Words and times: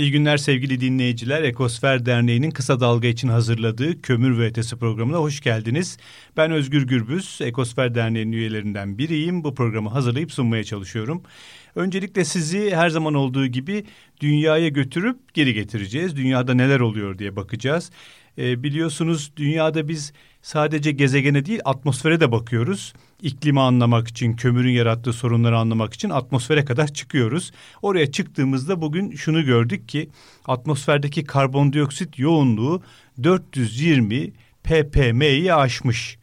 İyi 0.00 0.10
günler 0.10 0.36
sevgili 0.36 0.80
dinleyiciler. 0.80 1.42
Ekosfer 1.42 2.06
Derneği'nin 2.06 2.50
kısa 2.50 2.80
dalga 2.80 3.08
için 3.08 3.28
hazırladığı 3.28 4.02
Kömür 4.02 4.38
ve 4.38 4.46
Ötesi 4.46 4.76
programına 4.76 5.16
hoş 5.16 5.40
geldiniz. 5.40 5.98
Ben 6.36 6.50
Özgür 6.50 6.86
Gürbüz, 6.86 7.38
Ekosfer 7.42 7.94
Derneği'nin 7.94 8.32
üyelerinden 8.32 8.98
biriyim. 8.98 9.44
Bu 9.44 9.54
programı 9.54 9.88
hazırlayıp 9.88 10.32
sunmaya 10.32 10.64
çalışıyorum. 10.64 11.22
Öncelikle 11.74 12.24
sizi 12.24 12.76
her 12.76 12.90
zaman 12.90 13.14
olduğu 13.14 13.46
gibi 13.46 13.84
dünyaya 14.20 14.68
götürüp 14.68 15.34
geri 15.34 15.54
getireceğiz. 15.54 16.16
Dünyada 16.16 16.54
neler 16.54 16.80
oluyor 16.80 17.18
diye 17.18 17.36
bakacağız. 17.36 17.90
E, 18.38 18.62
biliyorsunuz 18.62 19.32
dünyada 19.36 19.88
biz 19.88 20.12
sadece 20.42 20.92
gezegene 20.92 21.44
değil 21.46 21.60
atmosfere 21.64 22.20
de 22.20 22.32
bakıyoruz. 22.32 22.92
İklimi 23.22 23.60
anlamak 23.60 24.08
için, 24.08 24.32
kömürün 24.36 24.72
yarattığı 24.72 25.12
sorunları 25.12 25.58
anlamak 25.58 25.94
için 25.94 26.10
atmosfere 26.10 26.64
kadar 26.64 26.88
çıkıyoruz. 26.94 27.52
Oraya 27.82 28.12
çıktığımızda 28.12 28.80
bugün 28.80 29.10
şunu 29.16 29.44
gördük 29.44 29.88
ki 29.88 30.10
atmosferdeki 30.44 31.24
karbondioksit 31.24 32.18
yoğunluğu 32.18 32.82
420 33.22 34.32
ppm'yi 34.64 35.54
aşmış. 35.54 36.19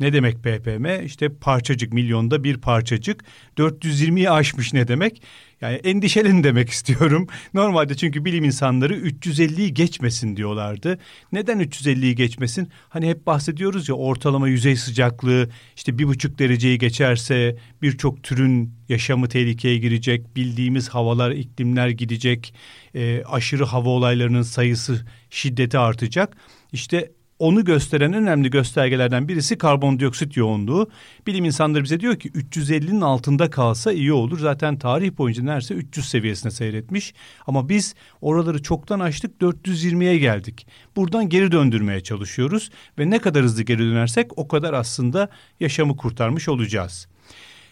Ne 0.00 0.12
demek 0.12 0.42
ppm? 0.42 1.04
İşte 1.04 1.28
parçacık 1.28 1.92
milyonda 1.92 2.44
bir 2.44 2.56
parçacık 2.56 3.24
420'yi 3.56 4.30
aşmış 4.30 4.72
ne 4.72 4.88
demek? 4.88 5.22
Yani 5.60 5.74
endişelenin 5.74 6.44
demek 6.44 6.70
istiyorum. 6.70 7.26
Normalde 7.54 7.94
çünkü 7.94 8.24
bilim 8.24 8.44
insanları 8.44 8.96
350'yi 8.96 9.74
geçmesin 9.74 10.36
diyorlardı. 10.36 10.98
Neden 11.32 11.60
350'yi 11.60 12.14
geçmesin? 12.14 12.68
Hani 12.88 13.08
hep 13.08 13.26
bahsediyoruz 13.26 13.88
ya 13.88 13.94
ortalama 13.94 14.48
yüzey 14.48 14.76
sıcaklığı 14.76 15.48
işte 15.76 15.98
bir 15.98 16.04
buçuk 16.04 16.38
dereceyi 16.38 16.78
geçerse 16.78 17.56
birçok 17.82 18.22
türün 18.22 18.72
yaşamı 18.88 19.28
tehlikeye 19.28 19.78
girecek. 19.78 20.36
Bildiğimiz 20.36 20.88
havalar, 20.88 21.30
iklimler 21.30 21.88
gidecek. 21.88 22.54
E, 22.94 23.22
aşırı 23.24 23.64
hava 23.64 23.88
olaylarının 23.88 24.42
sayısı, 24.42 25.06
şiddeti 25.30 25.78
artacak. 25.78 26.36
İşte 26.72 27.10
onu 27.38 27.64
gösteren 27.64 28.12
önemli 28.12 28.50
göstergelerden 28.50 29.28
birisi 29.28 29.58
karbondioksit 29.58 30.36
yoğunluğu. 30.36 30.90
Bilim 31.26 31.44
insanları 31.44 31.84
bize 31.84 32.00
diyor 32.00 32.18
ki 32.18 32.30
350'nin 32.30 33.00
altında 33.00 33.50
kalsa 33.50 33.92
iyi 33.92 34.12
olur. 34.12 34.38
Zaten 34.38 34.78
tarih 34.78 35.18
boyunca 35.18 35.42
neredeyse 35.42 35.74
300 35.74 36.08
seviyesine 36.08 36.50
seyretmiş. 36.50 37.14
Ama 37.46 37.68
biz 37.68 37.94
oraları 38.20 38.62
çoktan 38.62 39.00
aştık 39.00 39.40
420'ye 39.40 40.18
geldik. 40.18 40.66
Buradan 40.96 41.28
geri 41.28 41.52
döndürmeye 41.52 42.00
çalışıyoruz 42.00 42.70
ve 42.98 43.10
ne 43.10 43.18
kadar 43.18 43.42
hızlı 43.42 43.62
geri 43.62 43.78
dönersek 43.78 44.38
o 44.38 44.48
kadar 44.48 44.72
aslında 44.72 45.28
yaşamı 45.60 45.96
kurtarmış 45.96 46.48
olacağız. 46.48 47.08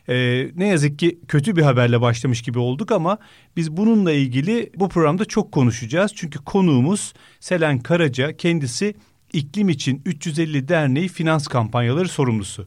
Ee, 0.09 0.51
ne 0.57 0.67
yazık 0.67 0.99
ki 0.99 1.19
kötü 1.29 1.57
bir 1.57 1.63
haberle 1.63 2.01
başlamış 2.01 2.43
gibi 2.43 2.59
olduk 2.59 2.93
ama 2.93 3.19
biz 3.57 3.77
bununla 3.77 4.13
ilgili 4.13 4.73
bu 4.77 4.89
programda 4.89 5.25
çok 5.25 5.53
konuşacağız. 5.53 6.13
Çünkü 6.15 6.39
konuğumuz 6.39 7.13
Selen 7.41 7.79
Karaca 7.79 8.37
kendisi 8.37 8.95
İklim 9.37 9.69
için 9.69 10.03
350 10.05 10.69
Derneği 10.69 11.09
finans 11.09 11.47
kampanyaları 11.47 12.09
sorumlusu. 12.09 12.67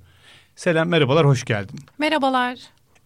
Selam 0.55 0.87
merhabalar 0.87 1.25
hoş 1.25 1.45
geldin. 1.45 1.79
Merhabalar. 1.97 2.59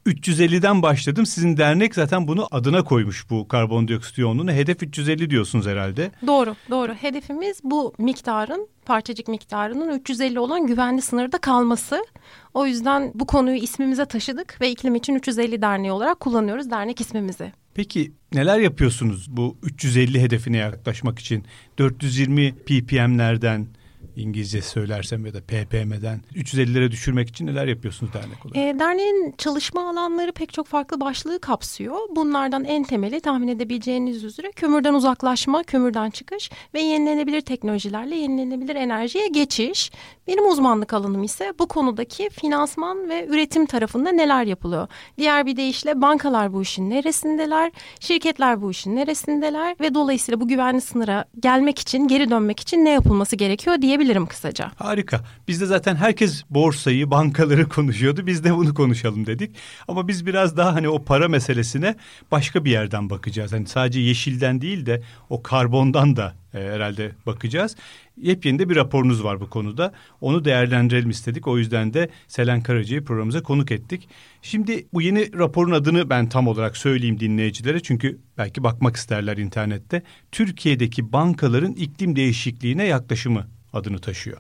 350'den 0.05 0.81
başladım. 0.81 1.25
Sizin 1.25 1.57
dernek 1.57 1.95
zaten 1.95 2.27
bunu 2.27 2.47
adına 2.51 2.83
koymuş 2.83 3.29
bu 3.29 3.47
karbondioksit 3.47 4.17
yoğunluğunu. 4.17 4.51
Hedef 4.51 4.83
350 4.83 5.29
diyorsunuz 5.29 5.67
herhalde. 5.67 6.11
Doğru, 6.27 6.55
doğru. 6.69 6.93
Hedefimiz 6.93 7.59
bu 7.63 7.93
miktarın, 7.97 8.67
parçacık 8.85 9.27
miktarının 9.27 9.99
350 9.99 10.39
olan 10.39 10.67
güvenli 10.67 11.01
sınırda 11.01 11.37
kalması. 11.37 12.05
O 12.53 12.65
yüzden 12.65 13.11
bu 13.15 13.25
konuyu 13.25 13.57
ismimize 13.57 14.05
taşıdık 14.05 14.61
ve 14.61 14.71
iklim 14.71 14.95
için 14.95 15.15
350 15.15 15.61
derneği 15.61 15.91
olarak 15.91 16.19
kullanıyoruz 16.19 16.71
dernek 16.71 17.01
ismimizi. 17.01 17.62
Peki 17.73 18.11
neler 18.33 18.59
yapıyorsunuz 18.59 19.27
bu 19.37 19.57
350 19.63 20.21
hedefine 20.21 20.57
yaklaşmak 20.57 21.19
için? 21.19 21.45
420 21.77 22.55
ppm'lerden 22.55 23.67
İngilizce 24.15 24.61
söylersem 24.61 25.25
ya 25.25 25.33
da 25.33 25.41
PPM'den 25.41 26.21
350'lere 26.35 26.91
düşürmek 26.91 27.29
için 27.29 27.47
neler 27.47 27.67
yapıyorsunuz 27.67 28.13
dernek 28.13 28.45
olarak? 28.45 28.57
E, 28.57 28.79
derneğin 28.79 29.35
çalışma 29.37 29.89
alanları 29.89 30.31
pek 30.31 30.53
çok 30.53 30.67
farklı 30.67 31.01
başlığı 31.01 31.39
kapsıyor. 31.39 31.97
Bunlardan 32.15 32.63
en 32.63 32.83
temeli 32.83 33.21
tahmin 33.21 33.47
edebileceğiniz 33.47 34.23
üzere 34.23 34.51
kömürden 34.51 34.93
uzaklaşma, 34.93 35.63
kömürden 35.63 36.09
çıkış 36.09 36.51
ve 36.73 36.81
yenilenebilir 36.81 37.41
teknolojilerle 37.41 38.15
yenilenebilir 38.15 38.75
enerjiye 38.75 39.27
geçiş. 39.27 39.91
Benim 40.27 40.49
uzmanlık 40.49 40.93
alanım 40.93 41.23
ise 41.23 41.53
bu 41.59 41.67
konudaki 41.67 42.29
finansman 42.29 43.09
ve 43.09 43.27
üretim 43.27 43.65
tarafında 43.65 44.11
neler 44.11 44.45
yapılıyor? 44.45 44.87
Diğer 45.17 45.45
bir 45.45 45.55
deyişle 45.55 46.01
bankalar 46.01 46.53
bu 46.53 46.61
işin 46.61 46.89
neresindeler, 46.89 47.71
şirketler 47.99 48.61
bu 48.61 48.71
işin 48.71 48.95
neresindeler 48.95 49.75
ve 49.79 49.93
dolayısıyla 49.93 50.41
bu 50.41 50.47
güvenli 50.47 50.81
sınıra 50.81 51.25
gelmek 51.39 51.79
için, 51.79 52.07
geri 52.07 52.29
dönmek 52.29 52.59
için 52.59 52.85
ne 52.85 52.89
yapılması 52.89 53.35
gerekiyor 53.35 53.81
diyebilirim 54.03 54.25
kısaca. 54.25 54.71
Harika. 54.75 55.21
Bizde 55.47 55.65
zaten 55.65 55.95
herkes 55.95 56.43
borsayı, 56.49 57.11
bankaları 57.11 57.69
konuşuyordu. 57.69 58.27
Biz 58.27 58.43
de 58.43 58.55
bunu 58.55 58.73
konuşalım 58.73 59.25
dedik. 59.25 59.55
Ama 59.87 60.07
biz 60.07 60.25
biraz 60.25 60.57
daha 60.57 60.75
hani 60.75 60.89
o 60.89 61.03
para 61.03 61.27
meselesine 61.27 61.95
başka 62.31 62.65
bir 62.65 62.71
yerden 62.71 63.09
bakacağız. 63.09 63.53
Hani 63.53 63.67
sadece 63.67 63.99
yeşilden 63.99 64.61
değil 64.61 64.85
de 64.85 65.01
o 65.29 65.43
karbondan 65.43 66.15
da 66.15 66.33
e, 66.53 66.57
herhalde 66.57 67.11
bakacağız. 67.25 67.75
Yepyeni 68.17 68.59
de 68.59 68.69
bir 68.69 68.75
raporunuz 68.75 69.23
var 69.23 69.39
bu 69.39 69.49
konuda. 69.49 69.93
Onu 70.21 70.45
değerlendirelim 70.45 71.09
istedik. 71.09 71.47
O 71.47 71.57
yüzden 71.57 71.93
de 71.93 72.09
Selen 72.27 72.61
Karaca'yı 72.61 73.03
programımıza 73.03 73.43
konuk 73.43 73.71
ettik. 73.71 74.09
Şimdi 74.41 74.87
bu 74.93 75.01
yeni 75.01 75.33
raporun 75.39 75.71
adını 75.71 76.09
ben 76.09 76.29
tam 76.29 76.47
olarak 76.47 76.77
söyleyeyim 76.77 77.19
dinleyicilere. 77.19 77.79
Çünkü 77.79 78.19
belki 78.37 78.63
bakmak 78.63 78.95
isterler 78.95 79.37
internette. 79.37 80.03
Türkiye'deki 80.31 81.13
bankaların 81.13 81.73
iklim 81.73 82.15
değişikliğine 82.15 82.85
yaklaşımı 82.85 83.47
adını 83.73 83.99
taşıyor. 83.99 84.37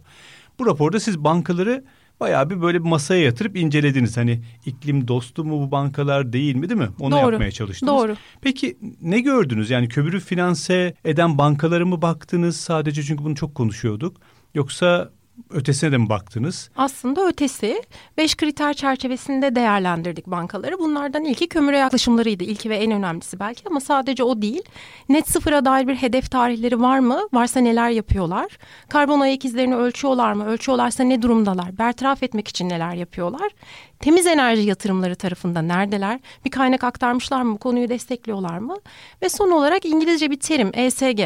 Bu 0.59 0.65
raporda 0.65 0.99
siz 0.99 1.23
bankaları 1.23 1.83
bayağı 2.19 2.49
bir 2.49 2.61
böyle 2.61 2.83
bir 2.83 2.89
masaya 2.89 3.23
yatırıp 3.23 3.57
incelediniz. 3.57 4.17
Hani 4.17 4.41
iklim 4.65 5.07
dostu 5.07 5.43
mu 5.43 5.67
bu 5.67 5.71
bankalar 5.71 6.33
değil 6.33 6.55
mi 6.55 6.69
değil 6.69 6.81
mi? 6.81 6.89
Onu 6.99 7.15
Doğru. 7.15 7.31
yapmaya 7.31 7.51
çalıştınız. 7.51 7.93
Doğru. 7.93 8.15
Peki 8.41 8.77
ne 9.01 9.19
gördünüz? 9.19 9.69
Yani 9.69 9.87
kömürü 9.87 10.19
finanse 10.19 10.93
eden 11.05 11.37
bankalara 11.37 11.85
mı 11.85 12.01
baktınız 12.01 12.57
sadece 12.57 13.03
çünkü 13.03 13.23
bunu 13.23 13.35
çok 13.35 13.55
konuşuyorduk. 13.55 14.17
Yoksa 14.53 15.11
ötesine 15.49 15.91
de 15.91 15.97
mi 15.97 16.09
baktınız? 16.09 16.69
Aslında 16.77 17.27
ötesi. 17.27 17.81
Beş 18.17 18.37
kriter 18.37 18.73
çerçevesinde 18.73 19.55
değerlendirdik 19.55 20.27
bankaları. 20.27 20.79
Bunlardan 20.79 21.25
ilki 21.25 21.47
kömüre 21.47 21.77
yaklaşımlarıydı. 21.77 22.43
İlki 22.43 22.69
ve 22.69 22.77
en 22.77 22.91
önemlisi 22.91 23.39
belki 23.39 23.63
ama 23.69 23.79
sadece 23.79 24.23
o 24.23 24.41
değil. 24.41 24.61
Net 25.09 25.29
sıfıra 25.29 25.65
dair 25.65 25.87
bir 25.87 25.95
hedef 25.95 26.31
tarihleri 26.31 26.81
var 26.81 26.99
mı? 26.99 27.19
Varsa 27.33 27.59
neler 27.59 27.89
yapıyorlar? 27.89 28.57
Karbon 28.89 29.19
ayak 29.19 29.45
izlerini 29.45 29.75
ölçüyorlar 29.75 30.33
mı? 30.33 30.45
Ölçüyorlarsa 30.45 31.03
ne 31.03 31.21
durumdalar? 31.21 31.77
Bertaraf 31.77 32.23
etmek 32.23 32.47
için 32.47 32.69
neler 32.69 32.93
yapıyorlar? 32.93 33.51
Temiz 33.99 34.27
enerji 34.27 34.61
yatırımları 34.61 35.15
tarafında 35.15 35.61
neredeler? 35.61 36.19
Bir 36.45 36.51
kaynak 36.51 36.83
aktarmışlar 36.83 37.41
mı? 37.41 37.57
Konuyu 37.57 37.89
destekliyorlar 37.89 38.57
mı? 38.57 38.75
Ve 39.21 39.29
son 39.29 39.51
olarak 39.51 39.85
İngilizce 39.85 40.31
bir 40.31 40.39
terim 40.39 40.71
ESG. 40.73 41.19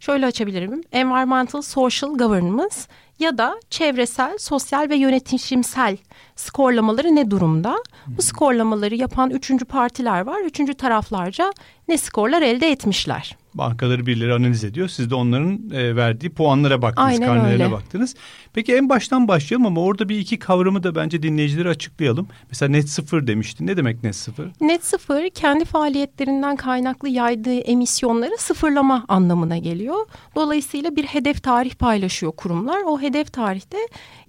Şöyle 0.00 0.26
açabilirim. 0.26 0.80
Environmental 0.92 1.62
Social 1.62 2.14
Governance 2.14 2.76
ya 3.18 3.38
da 3.38 3.60
çevresel, 3.70 4.38
sosyal 4.38 4.90
ve 4.90 4.96
yönetimsel 4.96 5.96
skorlamaları 6.36 7.14
ne 7.14 7.30
durumda? 7.30 7.76
Bu 8.06 8.22
skorlamaları 8.22 8.94
yapan 8.94 9.30
üçüncü 9.30 9.64
partiler 9.64 10.20
var. 10.20 10.40
Üçüncü 10.40 10.74
taraflarca 10.74 11.52
ne 11.88 11.98
skorlar 11.98 12.42
elde 12.42 12.70
etmişler? 12.70 13.36
Bankaları 13.54 14.06
birileri 14.06 14.32
analiz 14.34 14.64
ediyor. 14.64 14.88
Siz 14.88 15.10
de 15.10 15.14
onların 15.14 15.70
e, 15.70 15.96
verdiği 15.96 16.30
puanlara 16.30 16.82
baktınız, 16.82 17.08
Aynen 17.08 17.26
karnelerine 17.26 17.64
öyle. 17.64 17.72
baktınız. 17.72 18.14
Peki 18.56 18.74
en 18.74 18.88
baştan 18.88 19.28
başlayalım 19.28 19.66
ama 19.66 19.80
orada 19.80 20.08
bir 20.08 20.18
iki 20.18 20.38
kavramı 20.38 20.82
da 20.82 20.94
bence 20.94 21.22
dinleyicilere 21.22 21.68
açıklayalım. 21.68 22.28
Mesela 22.48 22.70
net 22.70 22.88
sıfır 22.88 23.26
demiştin. 23.26 23.66
Ne 23.66 23.76
demek 23.76 24.04
net 24.04 24.16
sıfır? 24.16 24.50
Net 24.60 24.84
sıfır 24.84 25.30
kendi 25.30 25.64
faaliyetlerinden 25.64 26.56
kaynaklı 26.56 27.08
yaydığı 27.08 27.58
emisyonları 27.58 28.38
sıfırlama 28.38 29.04
anlamına 29.08 29.58
geliyor. 29.58 30.06
Dolayısıyla 30.34 30.96
bir 30.96 31.04
hedef 31.04 31.42
tarih 31.42 31.74
paylaşıyor 31.74 32.32
kurumlar. 32.32 32.82
O 32.86 33.00
hedef 33.00 33.32
tarihte 33.32 33.78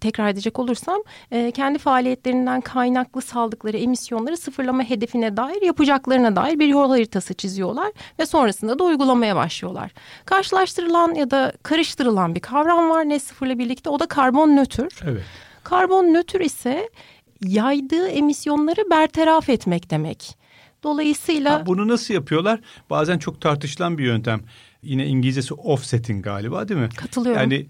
tekrar 0.01 0.27
edecek 0.30 0.59
olursam 0.59 1.03
e, 1.31 1.51
kendi 1.51 1.80
faaliyetlerinden 1.80 2.62
kaynaklı 2.62 3.21
saldıkları 3.21 3.77
emisyonları 3.77 4.38
sıfırlama 4.38 4.83
hedefine 4.83 5.38
dair 5.38 5.62
yapacaklarına 5.62 6.35
dair 6.35 6.59
bir 6.59 6.68
yol 6.68 6.89
haritası 6.89 7.33
çiziyorlar 7.33 7.91
ve 8.19 8.25
sonrasında 8.25 8.80
da 8.80 8.83
uygulamaya 8.83 9.35
başlıyorlar. 9.35 9.91
Karşılaştırılan 10.25 11.13
ya 11.13 11.31
da 11.31 11.53
karıştırılan 11.63 12.35
bir 12.35 12.39
kavram 12.39 12.89
var 12.89 13.09
net 13.09 13.23
sıfırla 13.23 13.59
birlikte 13.59 13.89
o 13.89 14.00
da 14.00 14.06
karbon 14.18 14.56
nötr. 14.56 14.81
Evet. 15.06 15.24
Karbon 15.64 16.06
nötr 16.14 16.40
ise 16.40 16.90
yaydığı 17.46 18.08
emisyonları 18.08 18.90
bertaraf 18.92 19.50
etmek 19.50 19.90
demek. 19.90 20.38
Dolayısıyla... 20.84 21.54
Ha, 21.54 21.66
bunu 21.66 21.88
nasıl 21.88 22.14
yapıyorlar? 22.14 22.60
Bazen 22.90 23.18
çok 23.18 23.42
tartışılan 23.42 23.98
bir 23.98 24.06
yöntem. 24.06 24.42
Yine 24.84 25.06
İngilizcesi 25.08 25.54
offsetting 25.54 26.24
galiba 26.24 26.68
değil 26.68 26.80
mi? 26.80 26.90
Katılıyorum. 26.90 27.42
Yani 27.42 27.68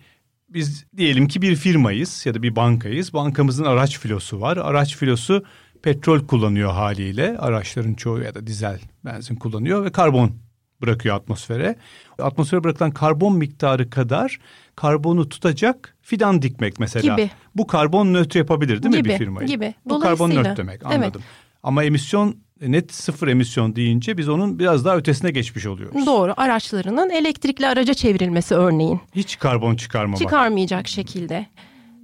biz 0.50 0.86
diyelim 0.98 1.28
ki 1.28 1.42
bir 1.42 1.56
firmayız 1.56 2.26
ya 2.26 2.34
da 2.34 2.44
bir 2.44 2.56
bankayız. 2.56 3.14
Bankamızın 3.14 3.64
araç 3.64 4.00
filosu 4.00 4.42
var. 4.42 4.58
Araç 4.58 4.96
filosu 4.96 5.44
petrol 5.84 6.28
kullanıyor 6.28 6.72
haliyle. 6.72 7.38
Araçların 7.38 7.94
çoğu 7.94 8.22
ya 8.22 8.36
da 8.36 8.48
dizel 8.48 8.80
benzin 9.06 9.36
kullanıyor 9.36 9.86
ve 9.86 9.92
karbon 9.92 10.47
bırakıyor 10.82 11.16
atmosfere. 11.16 11.76
Atmosfere 12.20 12.64
bırakılan 12.64 12.92
karbon 12.92 13.36
miktarı 13.36 13.90
kadar 13.90 14.40
karbonu 14.76 15.30
tutacak 15.30 15.96
fidan 16.02 16.42
dikmek 16.42 16.80
mesela. 16.80 17.16
Gibi. 17.16 17.30
Bu 17.56 17.68
karbon 17.68 18.14
nötr 18.14 18.38
yapabilir 18.38 18.84
değil 18.84 18.96
gibi, 18.96 19.10
mi 19.10 19.14
bir 19.14 19.18
firmayı? 19.18 19.48
Gibi. 19.48 19.74
Bu 19.86 20.00
karbon 20.00 20.30
nötr 20.30 20.58
demek 20.58 20.86
anladım. 20.86 21.12
Evet. 21.16 21.26
Ama 21.64 21.84
emisyon 21.84 22.36
net 22.62 22.94
sıfır 22.94 23.28
emisyon 23.28 23.76
deyince 23.76 24.18
biz 24.18 24.30
onun 24.30 24.60
biraz 24.60 24.86
daha 24.86 24.98
ötesine 24.98 25.32
geçmiş 25.32 25.66
oluyoruz. 25.66 26.06
Doğru. 26.06 26.34
Araçlarının 26.38 27.10
elektrikli 27.10 27.68
araca 27.68 27.94
çevrilmesi 27.94 28.56
örneğin. 28.56 29.02
Hiç 29.16 29.40
karbon 29.40 29.76
çıkarmamak. 29.76 30.20
Çıkarmayacak 30.20 30.88
şekilde. 30.88 31.48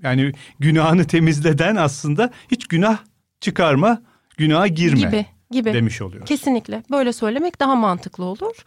Yani 0.04 0.32
günahını 0.60 1.08
temizleden 1.08 1.76
aslında 1.76 2.32
hiç 2.52 2.68
günah 2.68 2.98
çıkarma, 3.42 4.02
günaha 4.38 4.76
girme 4.76 5.00
gibi, 5.00 5.26
gibi. 5.54 5.74
demiş 5.74 6.02
oluyoruz. 6.02 6.28
Kesinlikle. 6.28 6.84
Böyle 6.92 7.14
söylemek 7.14 7.60
daha 7.60 7.76
mantıklı 7.76 8.24
olur. 8.24 8.64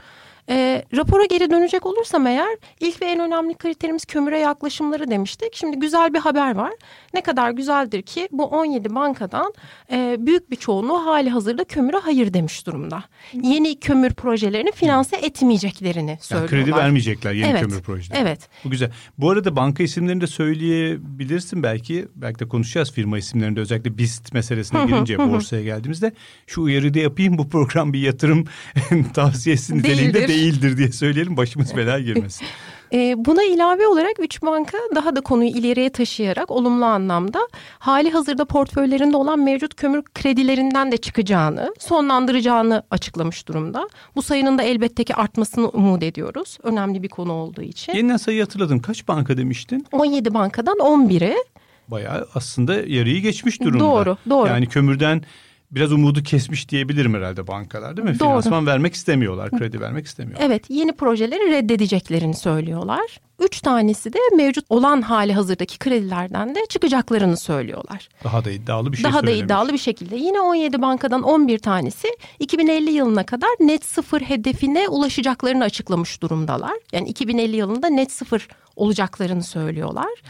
E, 0.49 0.85
rapora 0.97 1.25
geri 1.25 1.51
dönecek 1.51 1.87
olursam 1.87 2.27
eğer 2.27 2.59
ilk 2.81 3.03
ve 3.03 3.07
en 3.07 3.21
önemli 3.21 3.55
kriterimiz 3.55 4.05
kömüre 4.05 4.39
yaklaşımları 4.39 5.11
demiştik. 5.11 5.55
Şimdi 5.55 5.79
güzel 5.79 6.15
bir 6.15 6.19
haber 6.19 6.55
var. 6.55 6.73
Ne 7.15 7.21
kadar 7.21 7.51
güzeldir 7.51 8.03
ki 8.03 8.29
bu 8.33 8.45
17 8.45 8.95
bankadan 8.95 9.53
e, 9.93 10.17
büyük 10.19 10.51
bir 10.51 10.57
çoğunluğu 10.57 11.07
hali 11.07 11.31
hazırda 11.31 11.65
kömüre 11.65 11.97
hayır 11.97 12.35
demiş 12.35 12.67
durumda. 12.67 13.05
Yeni 13.33 13.81
kömür 13.81 14.15
projelerini 14.15 14.73
finanse 14.73 15.17
etmeyeceklerini 15.17 16.19
söylüyorlar. 16.21 16.57
Yani 16.57 16.65
kredi 16.65 16.77
vermeyecekler 16.77 17.33
yeni 17.33 17.51
evet, 17.51 17.61
kömür 17.61 17.83
projelerine. 17.83 18.29
Evet. 18.29 18.49
Bu 18.65 18.71
güzel. 18.71 18.91
Bu 19.19 19.31
arada 19.31 19.57
banka 19.57 19.83
isimlerini 19.83 20.21
de 20.21 20.27
söyleyebilirsin 20.27 21.63
belki. 21.63 22.09
Belki 22.15 22.39
de 22.39 22.49
konuşacağız 22.49 22.93
firma 22.93 23.19
isimlerinde 23.19 23.61
özellikle 23.61 23.99
BIST 23.99 24.33
meselesine 24.33 24.87
girince 24.87 25.19
borsaya 25.19 25.63
geldiğimizde. 25.63 26.13
Şu 26.47 26.63
uyarı 26.63 26.95
da 26.95 26.99
yapayım 26.99 27.39
bu 27.39 27.49
program 27.49 27.93
bir 27.93 28.01
yatırım 28.01 28.45
tavsiyesi 29.15 29.79
niteliğinde 29.79 30.29
değildir 30.29 30.36
diye 30.77 30.93
söyleyelim 30.93 31.37
başımız 31.37 31.77
belaya 31.77 32.01
girmesin. 32.01 32.47
E, 32.93 33.25
buna 33.25 33.43
ilave 33.43 33.87
olarak 33.87 34.13
üç 34.19 34.43
banka 34.43 34.79
daha 34.95 35.17
da 35.17 35.21
konuyu 35.21 35.49
ileriye 35.49 35.91
taşıyarak 35.91 36.51
olumlu 36.51 36.85
anlamda 36.85 37.49
hali 37.79 38.11
hazırda 38.11 38.45
portföylerinde 38.45 39.17
olan 39.17 39.39
mevcut 39.39 39.75
kömür 39.75 40.03
kredilerinden 40.03 40.93
de 40.93 40.97
çıkacağını, 40.97 41.75
sonlandıracağını 41.79 42.83
açıklamış 42.91 43.49
durumda. 43.49 43.89
Bu 44.17 44.23
sayının 44.23 44.59
da 44.59 44.63
elbette 44.63 45.05
ki 45.05 45.15
artmasını 45.15 45.69
umut 45.69 46.03
ediyoruz. 46.03 46.59
Önemli 46.63 47.03
bir 47.03 47.09
konu 47.09 47.33
olduğu 47.33 47.63
için. 47.63 47.93
Yeniden 47.93 48.17
sayı 48.17 48.41
hatırladım. 48.41 48.81
Kaç 48.81 49.09
banka 49.09 49.37
demiştin? 49.37 49.87
17 49.93 50.35
bankadan 50.35 50.77
11'i. 50.77 51.37
Bayağı 51.89 52.29
aslında 52.35 52.75
yarıyı 52.75 53.21
geçmiş 53.21 53.61
durumda. 53.61 53.85
Doğru, 53.85 54.17
doğru. 54.31 54.49
Yani 54.49 54.67
kömürden 54.67 55.23
biraz 55.71 55.93
umudu 55.93 56.23
kesmiş 56.23 56.69
diyebilirim 56.69 57.15
herhalde 57.15 57.47
bankalar 57.47 57.97
değil 57.97 58.09
mi? 58.09 58.19
Doğru. 58.19 58.29
Finansman 58.29 58.67
vermek 58.67 58.95
istemiyorlar, 58.95 59.51
kredi 59.51 59.81
vermek 59.81 60.07
istemiyorlar. 60.07 60.47
Evet, 60.47 60.65
yeni 60.69 60.93
projeleri 60.93 61.51
reddedeceklerini 61.51 62.35
söylüyorlar. 62.35 63.21
Üç 63.39 63.61
tanesi 63.61 64.13
de 64.13 64.19
mevcut 64.37 64.65
olan 64.69 65.03
hali 65.03 65.33
hazırdaki 65.33 65.79
kredilerden 65.79 66.55
de 66.55 66.67
çıkacaklarını 66.69 67.37
söylüyorlar. 67.37 68.09
Daha 68.25 68.45
da 68.45 68.51
iddialı 68.51 68.93
bir 68.93 68.97
şey 68.97 69.05
Daha 69.05 69.27
da 69.27 69.31
iddialı 69.31 69.73
bir 69.73 69.79
şekilde. 69.79 70.17
Yine 70.17 70.41
17 70.41 70.83
bankadan 70.83 71.23
11 71.23 71.59
tanesi 71.59 72.09
2050 72.39 72.91
yılına 72.91 73.27
kadar 73.27 73.51
net 73.61 73.85
sıfır 73.85 74.21
hedefine 74.21 74.89
ulaşacaklarını 74.89 75.65
açıklamış 75.65 76.23
durumdalar. 76.23 76.75
Yani 76.93 77.09
2050 77.09 77.57
yılında 77.57 77.89
net 77.89 78.13
sıfır 78.13 78.49
olacaklarını 78.77 79.43
söylüyorlar. 79.43 80.23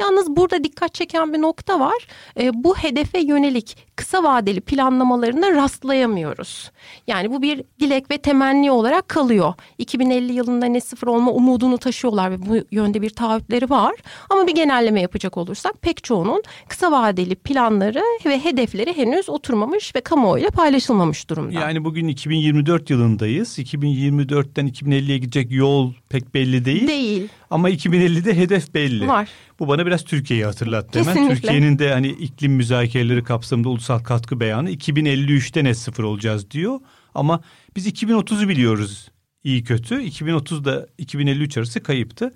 Yalnız 0.00 0.36
burada 0.36 0.64
dikkat 0.64 0.94
çeken 0.94 1.32
bir 1.32 1.42
nokta 1.42 1.80
var. 1.80 2.06
E, 2.40 2.64
bu 2.64 2.76
hedefe 2.76 3.18
yönelik 3.18 3.76
kısa 3.96 4.22
vadeli 4.22 4.60
planlamalarına 4.60 5.50
rastlayamıyoruz. 5.50 6.70
Yani 7.06 7.30
bu 7.32 7.42
bir 7.42 7.64
dilek 7.80 8.10
ve 8.10 8.18
temenni 8.18 8.70
olarak 8.70 9.08
kalıyor. 9.08 9.54
2050 9.78 10.32
yılında 10.32 10.66
net 10.66 10.84
sıfır 10.86 11.06
olma 11.06 11.32
umudunu 11.32 11.78
taşıyorlar 11.78 12.30
ve 12.30 12.45
bu 12.46 12.56
yönde 12.70 13.02
bir 13.02 13.10
taahhütleri 13.10 13.70
var. 13.70 13.94
Ama 14.30 14.46
bir 14.46 14.54
genelleme 14.54 15.00
yapacak 15.00 15.36
olursak 15.36 15.82
pek 15.82 16.04
çoğunun 16.04 16.42
kısa 16.68 16.92
vadeli 16.92 17.34
planları 17.34 18.02
ve 18.26 18.44
hedefleri 18.44 18.96
henüz 18.96 19.28
oturmamış 19.28 19.94
ve 19.96 20.00
kamuoyuyla 20.00 20.50
paylaşılmamış 20.50 21.30
durumda. 21.30 21.60
Yani 21.60 21.84
bugün 21.84 22.08
2024 22.08 22.90
yılındayız. 22.90 23.58
2024'ten 23.58 24.68
2050'ye 24.68 25.18
gidecek 25.18 25.52
yol 25.52 25.92
pek 26.08 26.34
belli 26.34 26.64
değil. 26.64 26.88
Değil. 26.88 27.28
Ama 27.50 27.70
2050'de 27.70 28.36
hedef 28.36 28.74
belli. 28.74 29.08
Var. 29.08 29.28
Bu 29.58 29.68
bana 29.68 29.86
biraz 29.86 30.04
Türkiye'yi 30.04 30.44
hatırlattı 30.44 31.00
hemen. 31.00 31.28
Türkiye'nin 31.28 31.78
de 31.78 31.92
hani 31.92 32.08
iklim 32.08 32.52
müzakereleri 32.52 33.24
kapsamında 33.24 33.68
ulusal 33.68 33.98
katkı 33.98 34.40
beyanı 34.40 34.70
2053'te 34.70 35.64
net 35.64 35.78
sıfır 35.78 36.04
olacağız 36.04 36.50
diyor. 36.50 36.80
Ama 37.14 37.40
biz 37.76 37.86
2030'u 37.86 38.48
biliyoruz 38.48 39.08
iyi 39.46 39.64
kötü. 39.64 39.94
2030'da 39.94 40.86
2053 40.98 41.58
arası 41.58 41.82
kayıptı. 41.82 42.32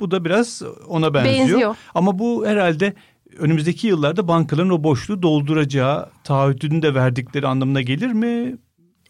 Bu 0.00 0.10
da 0.10 0.24
biraz 0.24 0.62
ona 0.88 1.14
benziyor. 1.14 1.38
benziyor. 1.40 1.76
Ama 1.94 2.18
bu 2.18 2.46
herhalde 2.46 2.94
önümüzdeki 3.38 3.86
yıllarda 3.86 4.28
bankaların 4.28 4.70
o 4.70 4.84
boşluğu 4.84 5.22
dolduracağı 5.22 6.10
taahhütünü 6.24 6.82
de 6.82 6.94
verdikleri 6.94 7.46
anlamına 7.46 7.82
gelir 7.82 8.12
mi? 8.12 8.56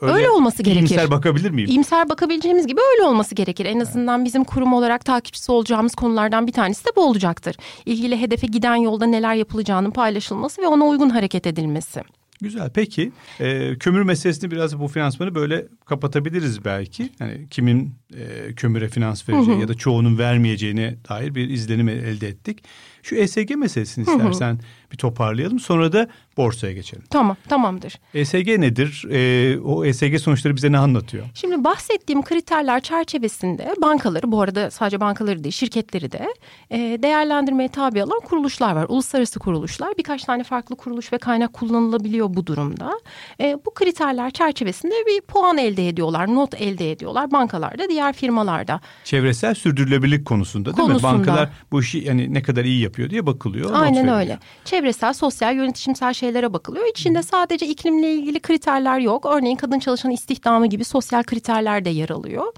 Öyle, 0.00 0.12
öyle 0.12 0.30
olması 0.30 0.62
gerekir. 0.62 0.80
İyimser 0.80 1.10
bakabilir 1.10 1.50
miyim? 1.50 1.68
İyimser 1.68 2.08
bakabileceğimiz 2.08 2.66
gibi 2.66 2.80
öyle 2.92 3.08
olması 3.08 3.34
gerekir. 3.34 3.66
En 3.66 3.80
azından 3.80 4.24
bizim 4.24 4.44
kurum 4.44 4.72
olarak 4.72 5.04
takipçisi 5.04 5.52
olacağımız 5.52 5.94
konulardan 5.94 6.46
bir 6.46 6.52
tanesi 6.52 6.84
de 6.84 6.90
bu 6.96 7.00
olacaktır. 7.04 7.56
İlgili 7.86 8.20
hedefe 8.20 8.46
giden 8.46 8.76
yolda 8.76 9.06
neler 9.06 9.34
yapılacağının 9.34 9.90
paylaşılması 9.90 10.62
ve 10.62 10.66
ona 10.66 10.84
uygun 10.84 11.10
hareket 11.10 11.46
edilmesi. 11.46 12.02
Güzel. 12.40 12.70
Peki 12.74 13.12
e, 13.40 13.78
kömür 13.78 14.02
meselesini 14.02 14.50
biraz 14.50 14.78
bu 14.78 14.88
finansmanı 14.88 15.34
böyle 15.34 15.66
kapatabiliriz 15.84 16.64
belki. 16.64 17.10
Yani 17.20 17.46
kimin 17.50 17.94
e, 18.14 18.54
kömüre 18.54 18.88
finans 18.88 19.28
vereceği 19.28 19.54
hı 19.54 19.56
hı. 19.56 19.60
ya 19.60 19.68
da 19.68 19.74
çoğunun 19.74 20.18
vermeyeceğine 20.18 20.96
dair 21.08 21.34
bir 21.34 21.48
izlenim 21.48 21.88
elde 21.88 22.28
ettik. 22.28 22.62
Şu 23.02 23.16
ESG 23.16 23.56
meselesini 23.56 24.02
istersen 24.02 24.52
hı 24.52 24.52
hı. 24.52 24.92
bir 24.92 24.96
toparlayalım. 24.96 25.58
Sonra 25.58 25.92
da 25.92 26.08
borsaya 26.36 26.72
geçelim. 26.72 27.04
Tamam, 27.10 27.36
tamamdır. 27.48 27.94
ESG 28.14 28.48
nedir? 28.48 29.04
E, 29.10 29.60
o 29.60 29.84
ESG 29.84 30.18
sonuçları 30.18 30.56
bize 30.56 30.72
ne 30.72 30.78
anlatıyor? 30.78 31.26
Şimdi 31.34 31.64
bahsettiğim 31.64 32.22
kriterler 32.22 32.80
çerçevesinde 32.80 33.74
bankaları, 33.82 34.32
bu 34.32 34.40
arada 34.40 34.70
sadece 34.70 35.00
bankaları 35.00 35.44
değil, 35.44 35.52
şirketleri 35.52 36.12
de 36.12 36.28
e, 36.70 36.78
değerlendirmeye 37.02 37.68
tabi 37.68 38.04
olan 38.04 38.20
kuruluşlar 38.20 38.72
var. 38.76 38.86
Uluslararası 38.88 39.38
kuruluşlar. 39.38 39.92
Birkaç 39.98 40.24
tane 40.24 40.44
farklı 40.44 40.76
kuruluş 40.76 41.12
ve 41.12 41.18
kaynak 41.18 41.52
kullanılabiliyor 41.52 42.27
bu 42.36 42.46
durumda. 42.46 43.00
E, 43.40 43.56
bu 43.66 43.74
kriterler 43.74 44.30
çerçevesinde 44.30 44.94
bir 45.06 45.20
puan 45.20 45.58
elde 45.58 45.88
ediyorlar, 45.88 46.34
not 46.34 46.54
elde 46.54 46.92
ediyorlar 46.92 47.30
bankalarda, 47.30 47.88
diğer 47.88 48.12
firmalarda. 48.12 48.80
Çevresel 49.04 49.54
sürdürülebilirlik 49.54 50.26
konusunda 50.26 50.76
değil 50.76 50.88
konusunda. 50.88 51.12
mi? 51.12 51.18
Bankalar 51.18 51.48
bu 51.72 51.80
işi 51.80 51.98
yani 51.98 52.34
ne 52.34 52.42
kadar 52.42 52.64
iyi 52.64 52.82
yapıyor 52.82 53.10
diye 53.10 53.26
bakılıyor. 53.26 53.70
Aynen 53.74 54.08
öyle. 54.08 54.38
Çevresel, 54.64 55.12
sosyal, 55.12 55.56
yönetişimsel 55.56 56.12
şeylere 56.12 56.52
bakılıyor. 56.52 56.86
İçinde 56.90 57.22
sadece 57.22 57.66
iklimle 57.66 58.14
ilgili 58.14 58.40
kriterler 58.40 58.98
yok. 58.98 59.26
Örneğin 59.26 59.56
kadın 59.56 59.78
çalışan 59.78 60.10
istihdamı 60.10 60.66
gibi 60.66 60.84
sosyal 60.84 61.22
kriterler 61.22 61.84
de 61.84 61.90
yer 61.90 62.08
alıyor. 62.08 62.52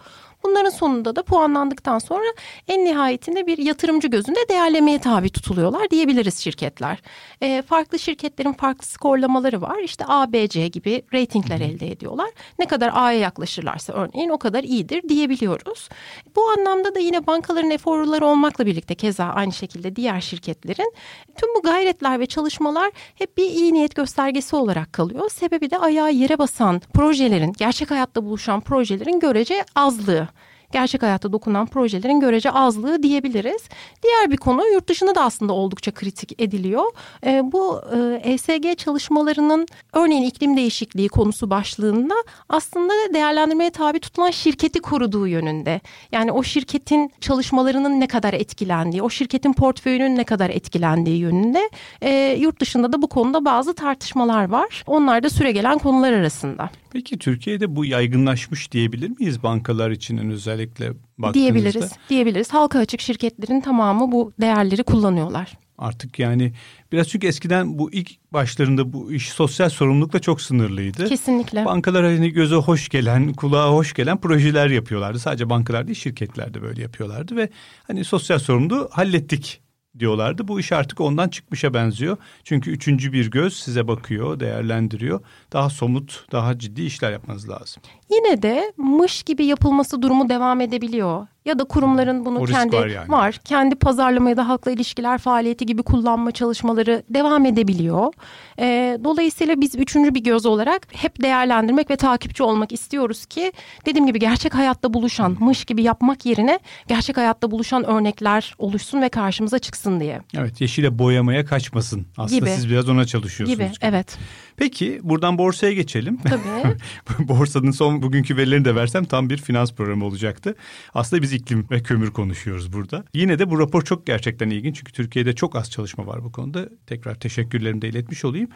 Bunların 0.45 0.71
sonunda 0.71 1.17
da 1.17 1.23
puanlandıktan 1.23 1.99
sonra 1.99 2.25
en 2.69 2.85
nihayetinde 2.85 3.47
bir 3.47 3.59
yatırımcı 3.59 4.09
gözünde 4.09 4.49
değerlemeye 4.49 4.99
tabi 4.99 5.31
tutuluyorlar 5.31 5.91
diyebiliriz 5.91 6.39
şirketler. 6.39 6.99
E, 7.41 7.63
farklı 7.63 7.99
şirketlerin 7.99 8.53
farklı 8.53 8.87
skorlamaları 8.87 9.61
var. 9.61 9.79
İşte 9.79 10.05
A, 10.09 10.33
B, 10.33 10.49
C 10.49 10.69
gibi 10.69 11.03
reytingler 11.13 11.61
elde 11.61 11.91
ediyorlar. 11.91 12.31
Ne 12.59 12.67
kadar 12.67 12.91
A'ya 12.95 13.19
yaklaşırlarsa 13.19 13.93
örneğin 13.93 14.29
o 14.29 14.39
kadar 14.39 14.65
iyidir 14.65 15.09
diyebiliyoruz. 15.09 15.89
Bu 16.37 16.49
anlamda 16.51 16.95
da 16.95 16.99
yine 16.99 17.27
bankaların 17.27 17.71
eforları 17.71 18.27
olmakla 18.27 18.67
birlikte 18.67 18.95
keza 18.95 19.25
aynı 19.25 19.53
şekilde 19.53 19.97
diğer 19.97 20.21
şirketlerin 20.21 20.93
tüm 21.37 21.55
bu 21.55 21.63
gayretler 21.63 22.21
ve 22.21 22.27
çalışmalar 22.27 22.91
hep 23.15 23.37
bir 23.37 23.51
iyi 23.51 23.75
niyet 23.75 23.95
göstergesi 23.95 24.57
olarak 24.57 24.93
kalıyor. 24.93 25.31
Sebebi 25.31 25.71
de 25.71 25.79
ayağı 25.79 26.13
yere 26.13 26.39
basan 26.39 26.81
projelerin, 26.95 27.53
gerçek 27.59 27.91
hayatta 27.91 28.25
buluşan 28.25 28.61
projelerin 28.61 29.21
görece 29.21 29.65
azlığı 29.75 30.29
gerçek 30.73 31.03
hayatta 31.03 31.33
dokunan 31.33 31.67
projelerin 31.67 32.21
görece 32.21 32.51
azlığı 32.51 33.03
diyebiliriz. 33.03 33.63
Diğer 34.03 34.31
bir 34.31 34.37
konu 34.37 34.67
yurt 34.73 34.89
dışında 34.89 35.15
da 35.15 35.25
aslında 35.25 35.53
oldukça 35.53 35.91
kritik 35.91 36.43
ediliyor. 36.43 36.85
E, 37.27 37.53
bu 37.53 37.81
e, 37.97 38.31
ESG 38.33 38.79
çalışmalarının 38.79 39.67
örneğin 39.93 40.23
iklim 40.23 40.57
değişikliği 40.57 41.09
konusu 41.09 41.51
başlığında 41.51 42.15
aslında 42.49 42.93
değerlendirmeye 43.15 43.71
tabi 43.71 44.01
tutulan 44.01 44.31
şirketi 44.31 44.81
koruduğu 44.81 45.27
yönünde. 45.27 45.81
Yani 46.13 46.33
o 46.33 46.43
şirketin 46.43 47.13
çalışmalarının 47.21 48.01
ne 48.01 48.07
kadar 48.07 48.33
etkilendiği, 48.33 49.03
o 49.03 49.11
şirketin 49.11 49.53
portföyünün 49.53 50.17
ne 50.17 50.25
kadar 50.25 50.51
etkilendiği 50.51 51.19
yönünde 51.19 51.71
e, 52.03 52.37
yurt 52.39 52.61
dışında 52.61 52.93
da 52.93 53.03
bu 53.03 53.07
konuda 53.07 53.45
bazı 53.45 53.75
tartışmalar 53.75 54.49
var. 54.49 54.85
Onlar 54.87 55.23
da 55.23 55.31
süre 55.31 55.53
gelen 55.53 55.79
konular 55.79 56.13
arasında. 56.13 56.71
Peki 56.93 57.19
Türkiye'de 57.19 57.77
bu 57.77 57.85
yaygınlaşmış 57.85 58.73
diyebilir 58.73 59.11
miyiz 59.19 59.43
bankalar 59.43 59.91
için 59.91 60.19
özellikle 60.31 60.93
baktığınızda? 61.19 61.35
Diyebiliriz, 61.35 61.93
diyebiliriz. 62.09 62.53
Halka 62.53 62.79
açık 62.79 63.01
şirketlerin 63.01 63.61
tamamı 63.61 64.13
bu 64.13 64.33
değerleri 64.41 64.83
kullanıyorlar. 64.83 65.59
Artık 65.79 66.19
yani 66.19 66.53
biraz 66.93 67.09
çünkü 67.09 67.27
eskiden 67.27 67.79
bu 67.79 67.93
ilk 67.93 68.33
başlarında 68.33 68.93
bu 68.93 69.13
iş 69.13 69.29
sosyal 69.29 69.69
sorumlulukla 69.69 70.19
çok 70.19 70.41
sınırlıydı. 70.41 71.09
Kesinlikle. 71.09 71.65
Bankalar 71.65 72.05
hani 72.05 72.31
göze 72.31 72.55
hoş 72.55 72.89
gelen, 72.89 73.33
kulağa 73.33 73.71
hoş 73.73 73.95
gelen 73.95 74.21
projeler 74.21 74.71
yapıyorlardı. 74.71 75.19
Sadece 75.19 75.51
bankalar 75.51 75.87
değil 75.87 75.99
şirketler 75.99 76.55
de 76.55 76.63
böyle 76.63 76.83
yapıyorlardı 76.83 77.37
ve 77.37 77.49
hani 77.87 78.05
sosyal 78.05 78.39
sorumluluğu 78.39 78.89
hallettik 78.93 79.61
diyorlardı. 79.99 80.49
Bu 80.49 80.61
iş 80.61 80.73
artık 80.73 81.01
ondan 81.01 81.29
çıkmışa 81.29 81.75
benziyor. 81.75 82.17
Çünkü 82.45 82.71
üçüncü 82.71 83.13
bir 83.13 83.31
göz 83.31 83.57
size 83.57 83.89
bakıyor, 83.89 84.41
değerlendiriyor. 84.41 85.21
Daha 85.53 85.71
somut, 85.71 86.27
daha 86.33 86.59
ciddi 86.59 86.83
işler 86.83 87.13
yapmanız 87.13 87.49
lazım. 87.49 87.83
Yine 88.11 88.43
de 88.43 88.73
mış 88.77 89.23
gibi 89.23 89.45
yapılması 89.47 90.03
durumu 90.03 90.29
devam 90.29 90.61
edebiliyor. 90.61 91.27
Ya 91.45 91.59
da 91.59 91.65
kurumların 91.65 92.25
bunu 92.25 92.39
O 92.39 92.45
kendi 92.45 92.77
var 92.77 92.87
yani. 92.87 93.09
var. 93.09 93.33
Kendi 93.45 93.75
pazarlama 93.75 94.31
ya 94.31 94.37
da 94.37 94.49
halkla 94.49 94.71
ilişkiler 94.71 95.19
faaliyeti 95.19 95.67
gibi 95.67 95.83
kullanma 95.83 96.31
çalışmaları 96.33 97.03
devam 97.11 97.47
edebiliyor. 97.47 98.13
Ee, 98.59 98.99
dolayısıyla 99.05 99.61
biz 99.61 99.75
üçüncü 99.75 100.15
bir 100.15 100.25
göz 100.25 100.47
olarak 100.47 100.87
hep 100.93 101.23
değerlendirmek 101.23 101.91
ve 101.91 101.97
takipçi 101.97 102.43
olmak 102.43 102.73
istiyoruz 102.73 103.27
ki 103.27 103.53
dediğim 103.87 104.07
gibi 104.07 104.19
gerçek 104.19 104.55
hayatta 104.55 104.95
buluşan 104.95 105.37
mış 105.41 105.65
gibi 105.65 105.83
yapmak 105.83 106.27
yerine 106.27 106.59
gerçek 106.89 107.17
hayatta 107.17 107.51
buluşan 107.51 107.85
örnekler 107.85 108.55
oluşsun 108.59 109.03
ve 109.03 109.09
karşımıza 109.09 109.59
çıksın 109.59 110.01
diye. 110.01 110.21
Evet, 110.39 110.61
yeşile 110.61 110.99
boyamaya 110.99 111.45
kaçmasın. 111.45 112.07
Aslında 112.17 112.39
Gibi. 112.39 112.51
siz 112.51 112.71
biraz 112.71 112.89
ona 112.89 113.05
çalışıyorsunuz. 113.05 113.59
Gibi 113.59 113.71
evet 113.83 114.19
Peki 114.61 115.01
buradan 115.03 115.39
borsaya 115.39 115.73
geçelim. 115.73 116.19
tabii. 116.29 116.77
Borsanın 117.29 117.71
son 117.71 118.03
bugünkü 118.03 118.37
verilerini 118.37 118.65
de 118.65 118.75
versem 118.75 119.05
tam 119.05 119.31
bir 119.31 119.37
finans 119.37 119.73
programı 119.73 120.05
olacaktı. 120.05 120.55
Aslında 120.95 121.23
biz 121.23 121.33
iklim 121.33 121.67
ve 121.71 121.83
kömür 121.83 122.11
konuşuyoruz 122.11 122.73
burada. 122.73 123.05
Yine 123.15 123.39
de 123.39 123.51
bu 123.51 123.59
rapor 123.59 123.83
çok 123.83 124.07
gerçekten 124.07 124.51
ilginç 124.51 124.77
çünkü 124.77 124.93
Türkiye'de 124.93 125.35
çok 125.35 125.57
az 125.57 125.71
çalışma 125.71 126.07
var 126.07 126.25
bu 126.25 126.33
konuda. 126.33 126.69
Tekrar 126.87 127.15
teşekkürlerimi 127.15 127.83
de 127.83 127.89
iletmiş 127.89 128.25
olayım. 128.25 128.49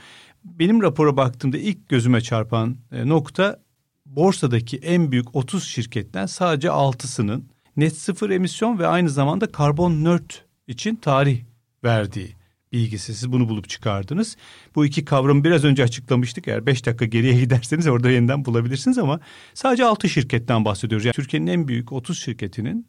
Benim 0.45 0.83
rapora 0.83 1.17
baktığımda 1.17 1.59
ilk 1.59 1.89
gözüme 1.89 2.21
çarpan 2.21 2.77
e, 2.93 3.09
nokta 3.09 3.61
borsadaki 4.07 4.77
en 4.77 5.13
büyük 5.13 5.37
30 5.37 5.65
şirketten 5.65 6.27
sadece 6.27 6.69
6'sının 6.69 7.43
net 7.77 7.97
sıfır 7.97 8.31
emisyon 8.31 8.79
ve 8.79 8.87
aynı 8.87 9.11
zamanda 9.11 9.53
karbon 9.53 10.05
nört 10.05 10.45
için 10.69 10.97
tarih 10.97 11.41
verdiği 11.85 12.44
bilgisi. 12.75 13.15
Siz 13.15 13.33
bunu 13.33 13.49
bulup 13.49 13.69
çıkardınız. 13.69 14.37
Bu 14.75 14.87
iki 14.87 15.05
kavramı 15.05 15.45
biraz 15.45 15.65
önce 15.65 15.83
açıklamıştık. 15.83 16.49
Eğer 16.49 16.67
5 16.67 16.87
dakika 16.87 17.05
geriye 17.05 17.35
giderseniz 17.41 17.87
orada 17.87 18.11
yeniden 18.11 18.45
bulabilirsiniz 18.45 18.99
ama 18.99 19.21
sadece 19.55 19.85
6 19.85 20.09
şirketten 20.09 20.65
bahsediyoruz. 20.65 21.05
Yani 21.05 21.15
Türkiye'nin 21.15 21.47
en 21.47 21.69
büyük 21.69 21.93
30 21.93 22.19
şirketinin 22.19 22.87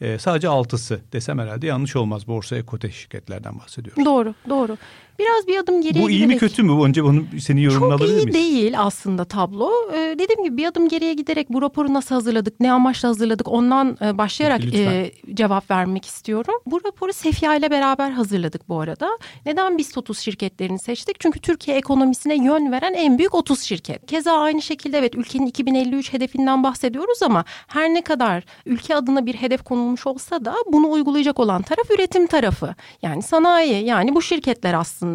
e, 0.00 0.18
sadece 0.18 0.46
6'sı 0.46 1.00
desem 1.12 1.38
herhalde 1.38 1.66
yanlış 1.66 1.96
olmaz. 1.96 2.26
Borsa 2.26 2.56
ekote 2.56 2.90
şirketlerden 2.90 3.58
bahsediyoruz. 3.58 4.04
doğru 4.04 4.34
doğru. 4.48 4.76
Biraz 5.18 5.46
bir 5.46 5.56
adım 5.58 5.82
geriye 5.82 6.04
Bu 6.04 6.10
iyi 6.10 6.26
mi 6.26 6.34
giderek- 6.34 6.40
kötü 6.40 6.62
mü? 6.62 6.82
Önce 6.84 7.04
bunu 7.04 7.24
senin 7.40 7.60
yorumunu 7.60 7.90
Çok 7.92 8.00
alabilir 8.00 8.18
iyi 8.18 8.24
miyiz? 8.26 8.34
değil 8.34 8.74
aslında 8.80 9.24
tablo. 9.24 9.70
Ee, 9.94 10.14
dediğim 10.18 10.44
gibi 10.44 10.56
bir 10.56 10.66
adım 10.66 10.88
geriye 10.88 11.14
giderek 11.14 11.52
bu 11.52 11.62
raporu 11.62 11.94
nasıl 11.94 12.14
hazırladık, 12.14 12.60
ne 12.60 12.72
amaçla 12.72 13.08
hazırladık 13.08 13.48
ondan 13.48 13.96
e, 14.02 14.18
başlayarak 14.18 14.60
lütfen. 14.62 14.78
e, 14.92 15.10
cevap 15.34 15.70
vermek 15.70 16.04
istiyorum. 16.06 16.54
Bu 16.66 16.80
raporu 16.86 17.12
Sefya 17.12 17.54
ile 17.56 17.70
beraber 17.70 18.10
hazırladık 18.10 18.68
bu 18.68 18.80
arada. 18.80 19.18
Neden 19.46 19.78
BIST 19.78 19.98
30 19.98 20.18
şirketlerini 20.18 20.78
seçtik? 20.78 21.20
Çünkü 21.20 21.40
Türkiye 21.40 21.76
ekonomisine 21.76 22.34
yön 22.44 22.72
veren 22.72 22.94
en 22.94 23.18
büyük 23.18 23.34
30 23.34 23.60
şirket. 23.60 24.06
Keza 24.06 24.32
aynı 24.32 24.62
şekilde 24.62 24.98
evet 24.98 25.14
ülkenin 25.14 25.46
2053 25.46 26.12
hedefinden 26.12 26.62
bahsediyoruz 26.62 27.22
ama 27.22 27.44
her 27.66 27.88
ne 27.94 28.02
kadar 28.02 28.44
ülke 28.66 28.94
adına 28.96 29.26
bir 29.26 29.34
hedef 29.34 29.62
konulmuş 29.62 30.06
olsa 30.06 30.44
da 30.44 30.54
bunu 30.72 30.90
uygulayacak 30.90 31.38
olan 31.40 31.62
taraf 31.62 31.90
üretim 31.90 32.26
tarafı. 32.26 32.74
Yani 33.02 33.22
sanayi 33.22 33.84
yani 33.84 34.14
bu 34.14 34.22
şirketler 34.22 34.74
aslında. 34.74 35.05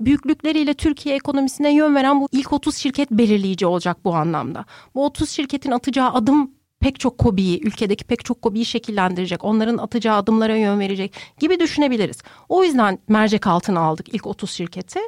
Büyüklükleriyle 0.00 0.74
Türkiye 0.74 1.14
ekonomisine 1.14 1.74
yön 1.74 1.94
veren 1.94 2.20
bu 2.20 2.28
ilk 2.32 2.52
30 2.52 2.76
şirket 2.76 3.10
belirleyici 3.10 3.66
olacak 3.66 3.96
bu 4.04 4.14
anlamda. 4.14 4.64
Bu 4.94 5.04
30 5.04 5.30
şirketin 5.30 5.70
atacağı 5.70 6.12
adım 6.12 6.50
pek 6.80 7.00
çok 7.00 7.18
kobiyi, 7.18 7.60
ülkedeki 7.62 8.04
pek 8.04 8.24
çok 8.24 8.42
kobiyi 8.42 8.64
şekillendirecek, 8.64 9.44
onların 9.44 9.78
atacağı 9.78 10.16
adımlara 10.16 10.56
yön 10.56 10.80
verecek 10.80 11.14
gibi 11.38 11.60
düşünebiliriz. 11.60 12.22
O 12.48 12.64
yüzden 12.64 12.98
mercek 13.08 13.46
altına 13.46 13.80
aldık 13.80 14.14
ilk 14.14 14.26
30 14.26 14.50
şirketi. 14.50 15.00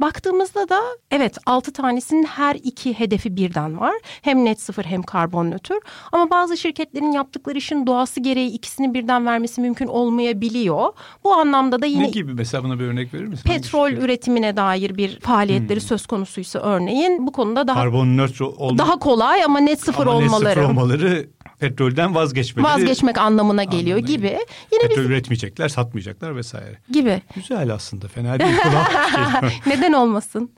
Baktığımızda 0.00 0.68
da 0.68 0.80
evet 1.10 1.38
6 1.46 1.72
tanesinin 1.72 2.24
her 2.24 2.54
iki 2.54 2.98
hedefi 2.98 3.36
birden 3.36 3.80
var. 3.80 3.94
Hem 4.22 4.44
net 4.44 4.60
sıfır 4.60 4.84
hem 4.84 5.02
karbon 5.02 5.50
nötr. 5.50 5.72
Ama 6.12 6.30
bazı 6.30 6.56
şirketlerin 6.56 7.12
yaptıkları 7.12 7.58
işin 7.58 7.86
doğası 7.86 8.20
gereği 8.20 8.50
ikisini 8.50 8.94
birden 8.94 9.26
vermesi 9.26 9.60
mümkün 9.60 9.86
olmayabiliyor. 9.86 10.92
Bu 11.24 11.34
anlamda 11.34 11.82
da 11.82 11.86
yine 11.86 12.02
Ne 12.02 12.10
gibi 12.10 12.34
mesela 12.34 12.64
buna 12.64 12.78
bir 12.78 12.84
örnek 12.84 13.14
verir 13.14 13.26
misin? 13.26 13.42
petrol 13.44 13.90
üretimine 13.90 14.56
dair 14.56 14.96
bir 14.96 15.20
faaliyetleri 15.20 15.80
söz 15.80 16.06
konusuysa 16.06 16.58
örneğin 16.58 17.26
bu 17.26 17.32
konuda 17.32 17.68
daha 17.68 17.80
Karbon 17.80 18.06
nötr 18.16 18.40
olma, 18.42 18.78
daha 18.78 18.98
kolay 18.98 19.44
ama 19.44 19.58
net 19.58 19.80
sıfır 19.80 20.06
ama 20.06 20.20
net 20.20 20.30
olmaları 20.30 20.54
sıfır 20.54 20.70
olmaları 20.70 21.26
petrolden 21.60 22.14
vazgeçmeleri. 22.14 22.72
vazgeçmek 22.72 23.18
anlamına 23.18 23.64
geliyor 23.64 23.98
anlamına 23.98 24.14
gibi. 24.16 24.38
Yine 24.72 24.82
Petrol 24.88 25.02
biz 25.02 25.10
üretmeyecekler, 25.10 25.68
satmayacaklar 25.68 26.36
vesaire. 26.36 26.78
gibi. 26.92 27.22
Güzel 27.34 27.72
aslında 27.72 28.08
fena 28.08 28.40
değil. 28.40 28.52
Hoş 28.62 29.12
geliyor. 29.12 29.52
Neden 29.66 29.92
olmasın? 29.92 30.50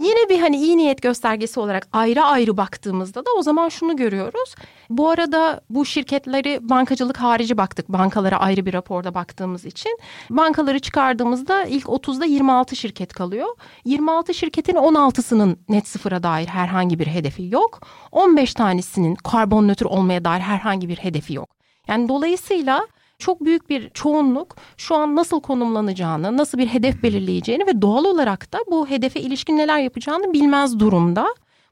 Yine 0.00 0.28
bir 0.28 0.40
hani 0.40 0.56
iyi 0.56 0.76
niyet 0.76 1.02
göstergesi 1.02 1.60
olarak 1.60 1.88
ayrı 1.92 2.22
ayrı 2.22 2.56
baktığımızda 2.56 3.26
da 3.26 3.30
o 3.38 3.42
zaman 3.42 3.68
şunu 3.68 3.96
görüyoruz. 3.96 4.54
Bu 4.90 5.10
arada 5.10 5.60
bu 5.70 5.84
şirketleri 5.84 6.58
bankacılık 6.68 7.16
harici 7.16 7.56
baktık. 7.58 7.88
Bankalara 7.88 8.36
ayrı 8.40 8.66
bir 8.66 8.74
raporda 8.74 9.14
baktığımız 9.14 9.64
için. 9.64 9.98
Bankaları 10.30 10.78
çıkardığımızda 10.78 11.64
ilk 11.64 11.84
30'da 11.86 12.24
26 12.24 12.76
şirket 12.76 13.12
kalıyor. 13.12 13.48
26 13.84 14.34
şirketin 14.34 14.74
16'sının 14.74 15.56
net 15.68 15.88
sıfıra 15.88 16.22
dair 16.22 16.46
herhangi 16.46 16.98
bir 16.98 17.06
hedefi 17.06 17.48
yok. 17.52 17.80
15 18.12 18.54
tanesinin 18.54 19.14
karbon 19.14 19.68
nötr 19.68 19.84
olmaya 19.84 20.24
dair 20.24 20.40
herhangi 20.40 20.88
bir 20.88 20.96
hedefi 20.96 21.34
yok. 21.34 21.48
Yani 21.88 22.08
dolayısıyla 22.08 22.86
çok 23.18 23.44
büyük 23.44 23.70
bir 23.70 23.90
çoğunluk 23.90 24.56
şu 24.76 24.94
an 24.96 25.16
nasıl 25.16 25.40
konumlanacağını, 25.40 26.36
nasıl 26.36 26.58
bir 26.58 26.66
hedef 26.66 27.02
belirleyeceğini 27.02 27.66
ve 27.66 27.82
doğal 27.82 28.04
olarak 28.04 28.52
da 28.52 28.58
bu 28.70 28.86
hedefe 28.90 29.20
ilişkin 29.20 29.56
neler 29.56 29.78
yapacağını 29.78 30.32
bilmez 30.32 30.78
durumda. 30.80 31.26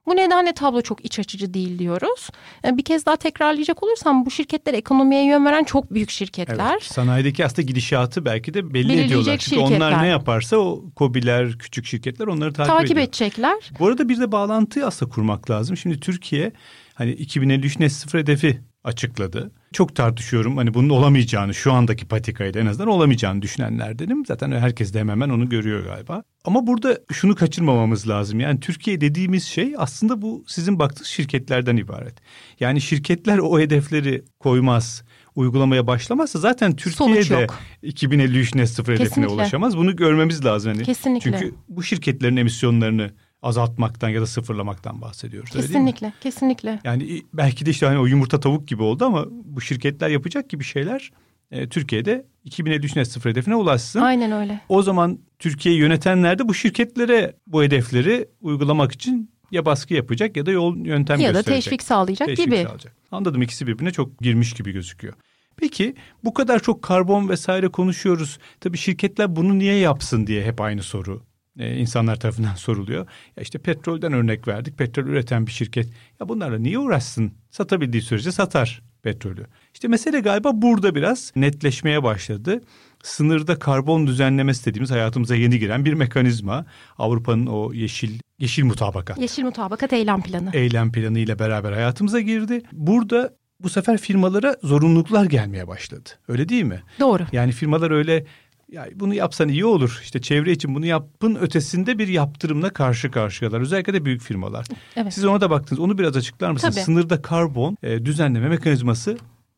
Bu 0.07 0.17
nedenle 0.17 0.53
tablo 0.53 0.83
çok 0.83 1.05
iç 1.05 1.19
açıcı 1.19 1.55
değil 1.55 1.79
diyoruz. 1.79 2.29
Ee, 2.65 2.77
Bir 2.77 2.85
kez 2.85 3.07
daha 3.07 3.17
tekrarlayacak 3.17 3.83
olursam 3.83 4.27
bu 4.27 4.31
şirketler 4.31 4.75
ekonomiye 4.75 5.25
yön 5.27 5.45
veren 5.45 5.65
çok 5.65 5.95
büyük 5.95 6.11
şirketler. 6.11 6.71
Evet, 6.73 6.83
sanayideki 6.83 7.45
aslında 7.45 7.63
gidişatı 7.63 8.25
belki 8.25 8.55
de 8.55 8.75
belli 8.75 9.01
ediyorlar. 9.01 9.37
Çünkü 9.39 9.61
onlar 9.61 9.69
şirketler. 9.71 10.03
ne 10.03 10.07
yaparsa 10.09 10.57
o 10.57 10.85
kobiler, 10.97 11.59
küçük 11.59 11.87
şirketler 11.87 12.27
onları 12.27 12.53
takip, 12.53 12.73
Takip 12.75 12.91
ediyor. 12.91 13.07
edecekler. 13.07 13.57
Bu 13.79 13.87
arada 13.87 14.09
bir 14.09 14.21
de 14.21 14.33
bağlantıyı 14.33 14.87
aslında 14.87 15.13
kurmak 15.13 15.51
lazım. 15.51 15.77
Şimdi 15.77 16.01
Türkiye 16.01 16.53
hani 16.95 17.11
2053 17.13 17.79
net 17.79 17.93
sıfır 17.93 18.19
hedefi 18.19 18.61
açıkladı. 18.85 19.53
Çok 19.73 19.97
tartışıyorum 19.97 20.57
hani 20.57 20.75
bunun 20.75 20.89
olamayacağını 20.89 21.55
şu 21.55 21.73
andaki 21.73 22.07
patikayla 22.07 22.61
en 22.61 22.67
azından 22.67 22.89
olamayacağını 22.89 23.43
düşünenlerdenim. 23.43 24.27
Zaten 24.27 24.53
herkes 24.53 24.95
de 24.95 24.99
hemen 24.99 25.13
hemen 25.13 25.31
onu 25.31 25.49
görüyor 25.49 25.85
galiba. 25.85 26.23
Ama 26.45 26.67
burada 26.67 26.99
şunu 27.13 27.35
kaçırmamamız 27.35 28.09
lazım. 28.09 28.41
Yani 28.41 28.61
Türkiye 28.61 29.01
dediğimiz 29.01 29.45
şey 29.45 29.75
aslında 29.79 30.23
bu 30.23 30.45
sizin 30.47 30.79
baktığınız 30.79 31.09
şirketlerden 31.09 31.77
ibaret. 31.77 32.15
Yani 32.61 32.81
şirketler 32.81 33.39
o 33.39 33.61
hedefleri 33.61 34.25
koymaz, 34.39 35.05
uygulamaya 35.35 35.87
başlamazsa 35.87 36.39
zaten 36.39 36.71
Sonuç 36.71 36.97
Türkiye'de 36.97 37.43
yok. 37.43 37.59
2053 37.83 38.55
net 38.55 38.69
sıfır 38.69 38.93
hedefine 38.93 39.09
Kesinlikle. 39.09 39.35
ulaşamaz. 39.35 39.77
Bunu 39.77 39.97
görmemiz 39.97 40.45
lazım. 40.45 40.73
Hani 40.73 40.85
Kesinlikle. 40.85 41.31
Çünkü 41.31 41.55
bu 41.69 41.83
şirketlerin 41.83 42.37
emisyonlarını 42.37 43.11
azaltmaktan 43.43 44.09
ya 44.09 44.21
da 44.21 44.27
sıfırlamaktan 44.27 45.01
bahsediyoruz. 45.01 45.51
Kesinlikle, 45.51 46.13
kesinlikle. 46.21 46.81
Yani 46.85 47.23
belki 47.33 47.67
de 47.67 47.71
işte 47.71 47.87
hani 47.87 47.99
o 47.99 48.07
yumurta 48.07 48.41
tavuk 48.41 48.69
gibi 48.69 48.83
oldu 48.83 49.05
ama 49.05 49.25
bu 49.31 49.61
şirketler 49.61 50.09
yapacak 50.09 50.51
gibi 50.51 50.65
şeyler 50.65 51.11
e, 51.51 51.69
Türkiye'de 51.69 52.27
2053 52.45 52.97
net 52.97 53.09
sıfır 53.09 53.31
hedefine 53.31 53.57
ulaşsın. 53.57 54.01
Aynen 54.01 54.33
öyle. 54.33 54.61
O 54.69 54.83
zaman 54.83 55.19
Türkiye'yi 55.39 55.81
yönetenler 55.81 56.39
de 56.39 56.49
bu 56.49 56.55
şirketlere 56.55 57.37
bu 57.47 57.63
hedefleri 57.63 58.29
uygulamak 58.41 58.93
için 58.93 59.31
ya 59.51 59.65
baskı 59.67 59.95
yapacak 59.95 60.37
ya 60.37 60.47
da 60.47 60.51
yol 60.51 60.77
yöntem 60.77 61.21
Ya 61.21 61.29
da 61.29 61.33
gösterecek. 61.33 61.65
teşvik 61.65 61.83
sağlayacak 61.83 62.29
Teşvik 62.29 62.45
gibi. 62.47 62.63
sağlayacak. 62.63 62.97
Anladım 63.11 63.43
ikisi 63.43 63.67
birbirine 63.67 63.91
çok 63.91 64.19
girmiş 64.19 64.53
gibi 64.53 64.73
gözüküyor. 64.73 65.15
Peki 65.57 65.95
bu 66.25 66.35
kadar 66.35 66.59
çok 66.63 66.83
karbon 66.83 67.29
vesaire 67.29 67.69
konuşuyoruz. 67.69 68.39
Tabii 68.61 68.79
şirketler 68.79 69.37
bunu 69.37 69.59
niye 69.59 69.75
yapsın 69.75 70.27
diye 70.27 70.45
hep 70.45 70.61
aynı 70.61 70.83
soru 70.83 71.23
e, 71.59 71.77
insanlar 71.77 72.17
tarafından 72.21 72.55
soruluyor. 72.57 73.07
Ya 73.37 73.43
işte 73.43 73.59
petrolden 73.59 74.13
örnek 74.13 74.49
verdik. 74.49 74.79
Petrol 74.79 75.05
üreten 75.07 75.47
bir 75.47 75.53
şirket. 75.53 75.89
Ya 76.21 76.29
bunlarla 76.29 76.59
niye 76.59 76.79
uğraşsın? 76.79 77.33
Satabildiği 77.51 78.03
sürece 78.03 78.33
satar 78.33 78.83
petrolü. 79.03 79.47
İşte 79.75 79.89
mesele 79.89 80.21
galiba 80.21 80.51
burada 80.55 80.95
biraz 80.95 81.33
netleşmeye 81.37 82.03
başladı. 82.03 82.61
Sınırda 83.03 83.59
karbon 83.59 84.07
düzenlemesi 84.07 84.67
dediğimiz 84.67 84.91
hayatımıza 84.91 85.37
yeni 85.37 85.59
giren 85.59 85.85
bir 85.85 85.93
mekanizma. 85.93 86.67
Avrupa'nın 86.99 87.47
o 87.47 87.73
yeşil 87.73 88.19
yeşil 88.39 88.65
mutabakat 88.65 89.19
Yeşil 89.19 89.43
mutabakat 89.45 89.93
eylem 89.93 90.23
planı. 90.23 90.51
eylem 90.53 90.93
planı 90.93 91.19
ile 91.19 91.39
beraber 91.39 91.73
hayatımıza 91.73 92.21
girdi. 92.21 92.63
Burada 92.73 93.35
bu 93.61 93.69
sefer 93.69 93.99
firmalara 93.99 94.57
zorunluluklar 94.63 95.25
gelmeye 95.25 95.69
başladı. 95.69 96.11
Öyle 96.29 96.49
değil 96.49 96.65
mi? 96.65 96.83
Doğru. 97.01 97.23
Yani 97.33 97.53
firmalar 97.53 97.91
öyle 97.91 98.25
ya 98.73 98.89
bunu 98.95 99.15
yapsan 99.15 99.49
iyi 99.49 99.65
olur. 99.65 100.01
İşte 100.03 100.21
çevre 100.21 100.53
için 100.53 100.75
bunu 100.75 100.87
yapın 100.87 101.35
ötesinde 101.35 101.99
bir 101.99 102.09
yaptırımla 102.09 102.71
karşı 102.71 103.11
karşıyalar. 103.11 103.61
Özellikle 103.61 103.95
de 103.95 104.05
büyük 104.05 104.23
firmalar. 104.23 104.67
Evet. 104.97 105.15
Siz 105.15 105.25
ona 105.25 105.41
da 105.41 105.51
baktınız. 105.51 105.81
Onu 105.81 105.99
biraz 105.99 106.17
açıklar 106.17 106.51
mısınız? 106.51 106.75
Tabii. 106.75 106.85
Sınırda 106.85 107.23
karbon 107.23 107.77
e, 107.83 108.05
düzenleme 108.05 108.49
mekanizması 108.49 109.17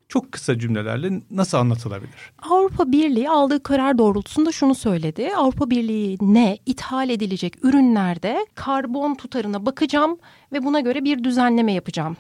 çok 0.08 0.32
kısa 0.32 0.58
cümlelerle 0.58 1.22
nasıl 1.30 1.58
anlatılabilir? 1.58 2.32
Avrupa 2.50 2.92
Birliği 2.92 3.30
aldığı 3.30 3.62
karar 3.62 3.98
doğrultusunda 3.98 4.52
şunu 4.52 4.74
söyledi. 4.74 5.30
Avrupa 5.36 5.70
Birliği'ne 5.70 6.58
ithal 6.66 7.10
edilecek 7.10 7.64
ürünlerde 7.64 8.46
karbon 8.54 9.14
tutarına 9.14 9.66
bakacağım 9.66 10.18
ve 10.52 10.64
buna 10.64 10.80
göre 10.80 11.04
bir 11.04 11.24
düzenleme 11.24 11.72
yapacağım. 11.72 12.16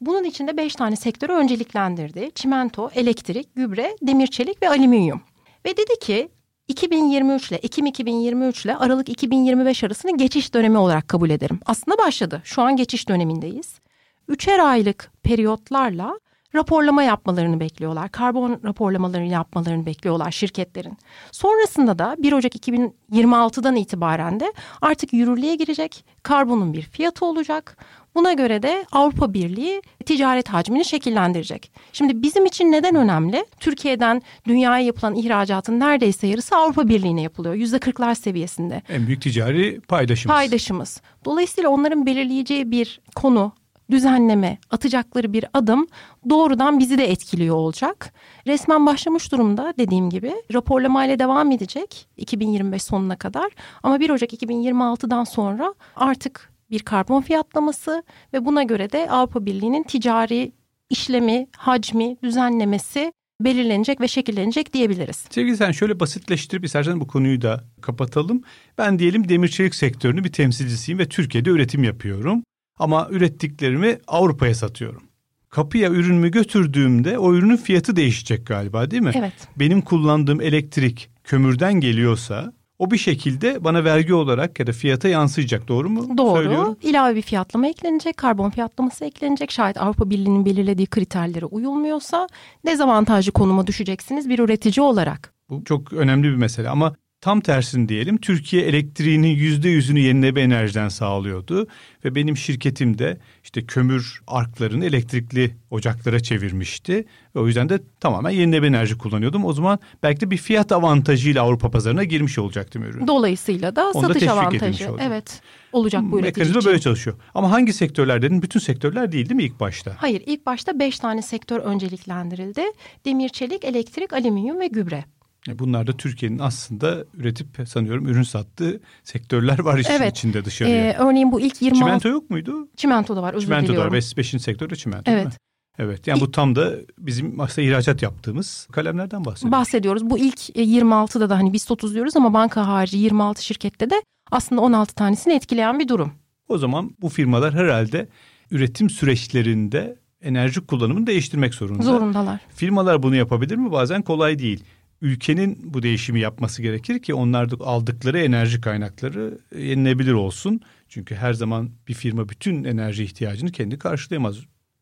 Bunun 0.00 0.24
içinde 0.24 0.56
beş 0.56 0.74
tane 0.74 0.96
sektörü 0.96 1.32
önceliklendirdi. 1.32 2.30
Çimento, 2.34 2.90
elektrik, 2.94 3.54
gübre, 3.54 3.96
demir 4.02 4.26
çelik 4.26 4.62
ve 4.62 4.68
alüminyum. 4.68 5.20
Ve 5.66 5.76
dedi 5.76 5.98
ki 6.00 6.28
2023 6.68 7.50
ile 7.50 7.56
Ekim 7.56 7.86
2023 7.86 8.64
ile 8.64 8.76
Aralık 8.76 9.08
2025 9.08 9.84
arasını 9.84 10.16
geçiş 10.16 10.54
dönemi 10.54 10.78
olarak 10.78 11.08
kabul 11.08 11.30
ederim. 11.30 11.60
Aslında 11.66 11.98
başladı. 11.98 12.40
Şu 12.44 12.62
an 12.62 12.76
geçiş 12.76 13.08
dönemindeyiz. 13.08 13.80
Üçer 14.28 14.58
aylık 14.58 15.10
periyotlarla 15.22 16.20
raporlama 16.54 17.02
yapmalarını 17.02 17.60
bekliyorlar. 17.60 18.08
Karbon 18.08 18.60
raporlamalarını 18.64 19.32
yapmalarını 19.32 19.86
bekliyorlar 19.86 20.30
şirketlerin. 20.30 20.98
Sonrasında 21.32 21.98
da 21.98 22.16
1 22.18 22.32
Ocak 22.32 22.54
2026'dan 22.68 23.76
itibaren 23.76 24.40
de 24.40 24.52
artık 24.82 25.12
yürürlüğe 25.12 25.54
girecek. 25.54 26.04
Karbonun 26.22 26.72
bir 26.72 26.82
fiyatı 26.82 27.24
olacak. 27.24 27.76
Buna 28.14 28.32
göre 28.32 28.62
de 28.62 28.84
Avrupa 28.92 29.34
Birliği 29.34 29.82
ticaret 30.06 30.48
hacmini 30.48 30.84
şekillendirecek. 30.84 31.72
Şimdi 31.92 32.22
bizim 32.22 32.46
için 32.46 32.72
neden 32.72 32.94
önemli? 32.94 33.44
Türkiye'den 33.60 34.22
dünyaya 34.46 34.86
yapılan 34.86 35.14
ihracatın 35.14 35.80
neredeyse 35.80 36.26
yarısı 36.26 36.56
Avrupa 36.56 36.88
Birliği'ne 36.88 37.22
yapılıyor. 37.22 37.54
Yüzde 37.54 37.78
kırklar 37.78 38.14
seviyesinde. 38.14 38.82
En 38.88 39.06
büyük 39.06 39.22
ticari 39.22 39.80
paydaşımız. 39.80 40.34
Paydaşımız. 40.36 41.00
Dolayısıyla 41.24 41.70
onların 41.70 42.06
belirleyeceği 42.06 42.70
bir 42.70 43.00
konu 43.16 43.52
düzenleme, 43.90 44.58
atacakları 44.70 45.32
bir 45.32 45.44
adım 45.52 45.86
doğrudan 46.30 46.78
bizi 46.78 46.98
de 46.98 47.10
etkiliyor 47.10 47.56
olacak. 47.56 48.12
Resmen 48.46 48.86
başlamış 48.86 49.32
durumda 49.32 49.74
dediğim 49.78 50.10
gibi. 50.10 50.34
Raporlamayla 50.54 51.18
devam 51.18 51.50
edecek 51.50 52.06
2025 52.16 52.82
sonuna 52.82 53.16
kadar. 53.16 53.52
Ama 53.82 54.00
1 54.00 54.10
Ocak 54.10 54.32
2026'dan 54.32 55.24
sonra 55.24 55.74
artık 55.96 56.53
bir 56.70 56.80
karbon 56.80 57.22
fiyatlaması 57.22 58.02
ve 58.32 58.44
buna 58.44 58.62
göre 58.62 58.92
de 58.92 59.10
Avrupa 59.10 59.46
Birliği'nin 59.46 59.82
ticari 59.82 60.52
işlemi, 60.90 61.46
hacmi, 61.56 62.16
düzenlemesi 62.22 63.12
belirlenecek 63.40 64.00
ve 64.00 64.08
şekillenecek 64.08 64.72
diyebiliriz. 64.72 65.24
Sevgili 65.30 65.56
sen 65.56 65.72
şöyle 65.72 66.00
basitleştirip 66.00 66.64
istersen 66.64 67.00
bu 67.00 67.06
konuyu 67.06 67.42
da 67.42 67.64
kapatalım. 67.80 68.42
Ben 68.78 68.98
diyelim 68.98 69.28
demir 69.28 69.48
çelik 69.48 69.74
sektörünün 69.74 70.24
bir 70.24 70.32
temsilcisiyim 70.32 70.98
ve 70.98 71.08
Türkiye'de 71.08 71.50
üretim 71.50 71.84
yapıyorum. 71.84 72.42
Ama 72.78 73.08
ürettiklerimi 73.10 73.98
Avrupa'ya 74.06 74.54
satıyorum. 74.54 75.02
Kapıya 75.50 75.90
ürünümü 75.90 76.30
götürdüğümde 76.30 77.18
o 77.18 77.34
ürünün 77.34 77.56
fiyatı 77.56 77.96
değişecek 77.96 78.46
galiba 78.46 78.90
değil 78.90 79.02
mi? 79.02 79.12
Evet. 79.14 79.32
Benim 79.56 79.80
kullandığım 79.80 80.40
elektrik 80.40 81.10
kömürden 81.24 81.74
geliyorsa 81.74 82.52
o 82.84 82.90
bir 82.90 82.98
şekilde 82.98 83.64
bana 83.64 83.84
vergi 83.84 84.14
olarak 84.14 84.60
ya 84.60 84.66
da 84.66 84.72
fiyata 84.72 85.08
yansıyacak 85.08 85.68
doğru 85.68 85.90
mu? 85.90 86.18
Doğru. 86.18 86.36
Söylüyorum. 86.36 86.76
İlave 86.82 87.16
bir 87.16 87.22
fiyatlama 87.22 87.66
eklenecek, 87.66 88.16
karbon 88.16 88.50
fiyatlaması 88.50 89.04
eklenecek. 89.04 89.50
Şayet 89.50 89.80
Avrupa 89.80 90.10
Birliği'nin 90.10 90.44
belirlediği 90.44 90.86
kriterlere 90.86 91.44
uyulmuyorsa 91.44 92.28
dezavantajlı 92.66 93.32
konuma 93.32 93.66
düşeceksiniz 93.66 94.28
bir 94.28 94.38
üretici 94.38 94.84
olarak. 94.84 95.34
Bu 95.50 95.64
çok 95.64 95.92
önemli 95.92 96.28
bir 96.28 96.36
mesele 96.36 96.68
ama 96.68 96.94
Tam 97.24 97.40
tersini 97.40 97.88
diyelim 97.88 98.16
Türkiye 98.16 98.62
elektriğinin 98.62 99.28
yüzde 99.28 99.68
yüzünü 99.68 100.00
yenilenebilir 100.00 100.44
enerjiden 100.44 100.88
sağlıyordu. 100.88 101.66
Ve 102.04 102.14
benim 102.14 102.36
şirketim 102.36 102.98
de 102.98 103.18
işte 103.44 103.66
kömür 103.66 104.22
arklarını 104.26 104.84
elektrikli 104.84 105.56
ocaklara 105.70 106.20
çevirmişti. 106.20 107.04
Ve 107.36 107.40
o 107.40 107.46
yüzden 107.46 107.68
de 107.68 107.80
tamamen 108.00 108.30
yenilenebilir 108.30 108.68
enerji 108.68 108.98
kullanıyordum. 108.98 109.44
O 109.44 109.52
zaman 109.52 109.78
belki 110.02 110.20
de 110.20 110.30
bir 110.30 110.36
fiyat 110.36 110.72
avantajıyla 110.72 111.42
Avrupa 111.42 111.70
pazarına 111.70 112.04
girmiş 112.04 112.38
olacaktım 112.38 112.82
ürün. 112.82 113.06
Dolayısıyla 113.06 113.76
da 113.76 113.90
Onu 113.90 114.06
satış 114.06 114.26
da 114.26 114.32
avantajı 114.32 114.90
evet 115.00 115.42
olacak 115.72 116.02
bu 116.02 116.20
üretici 116.20 116.44
Mekanizma 116.44 116.70
böyle 116.70 116.80
çalışıyor. 116.80 117.16
Ama 117.34 117.50
hangi 117.50 117.72
sektörler 117.72 118.22
dedin? 118.22 118.42
Bütün 118.42 118.60
sektörler 118.60 119.12
değil 119.12 119.28
değil 119.28 119.36
mi 119.36 119.44
ilk 119.44 119.60
başta? 119.60 119.96
Hayır 119.98 120.22
ilk 120.26 120.46
başta 120.46 120.78
beş 120.78 120.98
tane 120.98 121.22
sektör 121.22 121.60
önceliklendirildi. 121.60 122.62
Demir, 123.04 123.28
çelik, 123.28 123.64
elektrik, 123.64 124.12
alüminyum 124.12 124.60
ve 124.60 124.66
gübre. 124.66 125.04
E, 125.48 125.58
bunlar 125.58 125.86
da 125.86 125.92
Türkiye'nin 125.92 126.38
aslında 126.38 127.04
üretip 127.14 127.68
sanıyorum 127.68 128.06
ürün 128.06 128.22
sattığı 128.22 128.80
sektörler 129.02 129.58
var 129.58 129.78
işin 129.78 129.92
evet. 129.92 130.16
içinde 130.16 130.44
dışarıya. 130.44 130.76
Ee, 130.76 130.96
örneğin 130.98 131.32
bu 131.32 131.40
ilk 131.40 131.62
20 131.62 131.78
Çimento 131.78 132.08
yok 132.08 132.30
muydu? 132.30 132.68
Çimento 132.76 133.16
da 133.16 133.22
var 133.22 133.34
özür 133.34 133.46
Çimento 133.46 133.66
diliyorum. 133.66 133.86
da 133.86 133.86
var. 133.86 133.96
Beş, 133.96 134.16
beşinci 134.16 134.44
sektörde 134.44 134.76
çimento 134.76 135.10
evet. 135.10 135.26
mi? 135.26 135.32
Evet 135.78 136.06
yani 136.06 136.20
bu 136.20 136.30
tam 136.30 136.56
da 136.56 136.72
bizim 136.98 137.40
aslında 137.40 137.68
ihracat 137.68 138.02
yaptığımız 138.02 138.68
kalemlerden 138.72 139.24
bahsediyoruz. 139.24 139.52
Bahsediyoruz. 139.52 140.10
Bu 140.10 140.18
ilk 140.18 140.40
26'da 140.40 141.30
da 141.30 141.38
hani 141.38 141.52
biz 141.52 141.70
30 141.70 141.94
diyoruz 141.94 142.16
ama 142.16 142.34
banka 142.34 142.66
harici 142.66 142.98
26 142.98 143.44
şirkette 143.44 143.90
de 143.90 144.02
aslında 144.30 144.60
16 144.60 144.94
tanesini 144.94 145.34
etkileyen 145.34 145.78
bir 145.78 145.88
durum. 145.88 146.12
O 146.48 146.58
zaman 146.58 146.90
bu 147.02 147.08
firmalar 147.08 147.54
herhalde 147.54 148.08
üretim 148.50 148.90
süreçlerinde 148.90 149.98
enerji 150.22 150.60
kullanımını 150.60 151.06
değiştirmek 151.06 151.54
zorunda. 151.54 151.82
Zorundalar. 151.82 152.40
Firmalar 152.54 153.02
bunu 153.02 153.16
yapabilir 153.16 153.56
mi? 153.56 153.72
Bazen 153.72 154.02
kolay 154.02 154.38
değil 154.38 154.64
ülkenin 155.00 155.74
bu 155.74 155.82
değişimi 155.82 156.20
yapması 156.20 156.62
gerekir 156.62 157.02
ki 157.02 157.14
onlar 157.14 157.50
da 157.50 157.64
aldıkları 157.64 158.20
enerji 158.20 158.60
kaynakları 158.60 159.38
yenilebilir 159.58 160.12
olsun. 160.12 160.60
Çünkü 160.88 161.14
her 161.14 161.32
zaman 161.32 161.70
bir 161.88 161.94
firma 161.94 162.28
bütün 162.28 162.64
enerji 162.64 163.04
ihtiyacını 163.04 163.52
kendi 163.52 163.78
karşılayamaz. 163.78 164.36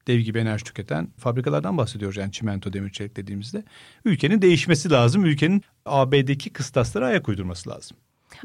Dev 0.07 0.19
gibi 0.19 0.39
enerji 0.39 0.65
tüketen 0.65 1.09
fabrikalardan 1.19 1.79
bahsediyoruz 1.79 2.17
yani 2.17 2.33
çimento, 2.33 2.73
demir, 2.73 2.91
çelik 2.91 3.17
dediğimizde. 3.17 3.65
Ülkenin 4.05 4.43
değişmesi 4.43 4.91
lazım. 4.91 5.25
Ülkenin 5.25 5.63
AB'deki 5.87 6.51
kıstaslara 6.51 7.07
ayak 7.07 7.29
uydurması 7.29 7.71
lazım. 7.71 7.97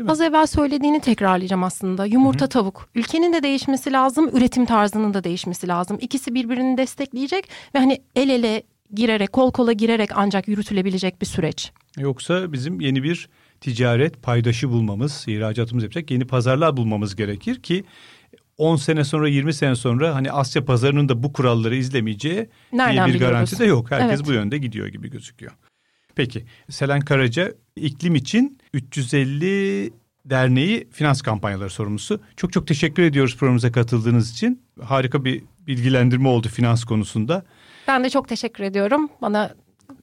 Az 0.08 0.22
evvel 0.22 0.46
söylediğini 0.46 1.02
tekrarlayacağım 1.02 1.64
aslında. 1.64 2.06
Yumurta 2.06 2.42
Hı-hı. 2.42 2.50
tavuk. 2.50 2.90
Ülkenin 2.96 3.34
de 3.34 3.44
değişmesi 3.44 3.92
lazım, 3.92 4.30
üretim 4.34 4.66
tarzının 4.66 5.14
da 5.14 5.24
değişmesi 5.24 5.68
lazım. 5.68 5.98
İkisi 6.02 6.36
birbirini 6.36 6.78
destekleyecek 6.78 7.50
ve 7.76 7.80
hani 7.80 8.02
el 8.16 8.30
ele 8.30 8.64
girerek, 8.94 9.34
kol 9.34 9.52
kola 9.52 9.74
girerek 9.74 10.10
ancak 10.16 10.48
yürütülebilecek 10.48 11.22
bir 11.22 11.26
süreç. 11.26 11.72
Yoksa 11.98 12.54
bizim 12.54 12.80
yeni 12.82 13.04
bir 13.04 13.30
ticaret 13.62 14.24
paydaşı 14.24 14.70
bulmamız, 14.70 15.26
ihracatımız 15.28 15.84
yapacak 15.84 16.12
yeni 16.12 16.28
pazarlar 16.28 16.78
bulmamız 16.78 17.16
gerekir 17.16 17.62
ki 17.62 17.84
10 18.58 18.76
sene 18.76 19.04
sonra 19.04 19.30
20 19.30 19.54
sene 19.54 19.76
sonra 19.76 20.16
hani 20.16 20.32
Asya 20.32 20.66
pazarının 20.66 21.10
da 21.10 21.24
bu 21.24 21.34
kuralları 21.34 21.76
izlemeyeceği 21.76 22.50
Nereden 22.74 23.08
bir 23.08 23.14
biliyoruz? 23.14 23.20
garanti 23.20 23.60
de 23.60 23.66
yok. 23.66 23.92
Herkes 23.92 24.20
evet. 24.20 24.28
bu 24.28 24.34
yönde 24.34 24.58
gidiyor 24.58 24.88
gibi 24.88 25.10
gözüküyor. 25.10 25.52
Peki 26.16 26.46
Selen 26.70 27.00
Karaca 27.00 27.54
iklim 27.76 28.16
için 28.16 28.58
350 28.74 29.94
Derneği 30.26 30.88
finans 30.92 31.22
kampanyaları 31.22 31.70
sorumlusu. 31.70 32.22
Çok 32.38 32.54
çok 32.54 32.68
teşekkür 32.68 33.04
ediyoruz 33.04 33.38
programımıza 33.38 33.72
katıldığınız 33.72 34.32
için. 34.32 34.62
Harika 34.82 35.26
bir 35.26 35.44
bilgilendirme 35.68 36.28
oldu 36.28 36.48
finans 36.48 36.84
konusunda. 36.84 37.46
Ben 37.88 38.04
de 38.04 38.10
çok 38.10 38.28
teşekkür 38.28 38.64
ediyorum 38.64 39.10
bana 39.22 39.56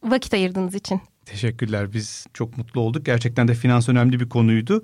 vakit 0.02 0.34
ayırdığınız 0.34 0.74
için. 0.74 1.00
Teşekkürler. 1.24 1.92
Biz 1.92 2.26
çok 2.34 2.58
mutlu 2.58 2.80
olduk. 2.80 3.06
Gerçekten 3.06 3.48
de 3.48 3.54
finans 3.54 3.88
önemli 3.88 4.20
bir 4.20 4.28
konuydu. 4.28 4.82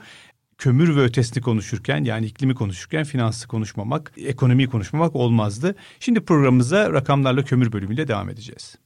Kömür 0.58 0.96
ve 0.96 1.00
ötesini 1.00 1.42
konuşurken 1.42 2.04
yani 2.04 2.26
iklimi 2.26 2.54
konuşurken 2.54 3.04
finansı 3.04 3.48
konuşmamak, 3.48 4.12
ekonomiyi 4.16 4.68
konuşmamak 4.68 5.16
olmazdı. 5.16 5.76
Şimdi 6.00 6.24
programımıza 6.24 6.92
rakamlarla 6.92 7.44
kömür 7.44 7.72
bölümüyle 7.72 8.08
devam 8.08 8.28
edeceğiz. 8.28 8.76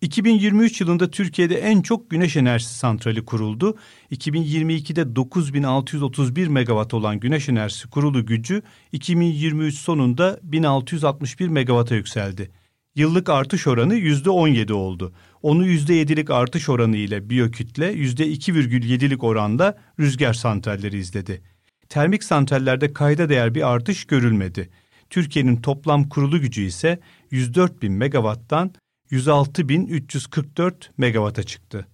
2023 0.00 0.80
yılında 0.80 1.10
Türkiye'de 1.10 1.54
en 1.54 1.82
çok 1.82 2.10
güneş 2.10 2.36
enerjisi 2.36 2.74
santrali 2.74 3.24
kuruldu. 3.24 3.76
2022'de 4.12 5.16
9631 5.16 6.48
megawatt 6.48 6.94
olan 6.94 7.20
güneş 7.20 7.48
enerjisi 7.48 7.90
kurulu 7.90 8.26
gücü 8.26 8.62
2023 8.92 9.74
sonunda 9.74 10.40
1661 10.42 11.48
megawata 11.48 11.94
yükseldi. 11.94 12.50
Yıllık 12.94 13.28
artış 13.28 13.66
oranı 13.66 13.94
%17 13.94 14.72
oldu. 14.72 15.12
Onu 15.42 15.66
%7'lik 15.66 16.30
artış 16.30 16.68
oranı 16.68 16.96
ile 16.96 17.30
biyokütle 17.30 17.92
%2,7'lik 17.92 19.24
oranda 19.24 19.78
rüzgar 20.00 20.34
santralleri 20.34 20.98
izledi. 20.98 21.42
Termik 21.88 22.24
santrallerde 22.24 22.92
kayda 22.92 23.28
değer 23.28 23.54
bir 23.54 23.68
artış 23.68 24.04
görülmedi. 24.04 24.70
Türkiye'nin 25.10 25.56
toplam 25.56 26.08
kurulu 26.08 26.40
gücü 26.40 26.62
ise 26.62 27.00
104 27.30 27.82
bin 27.82 27.92
megawatttan 27.92 28.72
106.344 29.10 30.72
megawata 30.98 31.42
çıktı. 31.42 31.86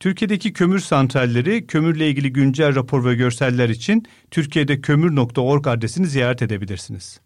Türkiye'deki 0.00 0.52
kömür 0.52 0.78
santralleri 0.78 1.66
kömürle 1.66 2.08
ilgili 2.08 2.32
güncel 2.32 2.74
rapor 2.74 3.04
ve 3.04 3.14
görseller 3.14 3.68
için 3.68 4.04
Türkiye'de 4.30 4.80
kömür.org 4.80 5.66
adresini 5.66 6.06
ziyaret 6.06 6.42
edebilirsiniz. 6.42 7.20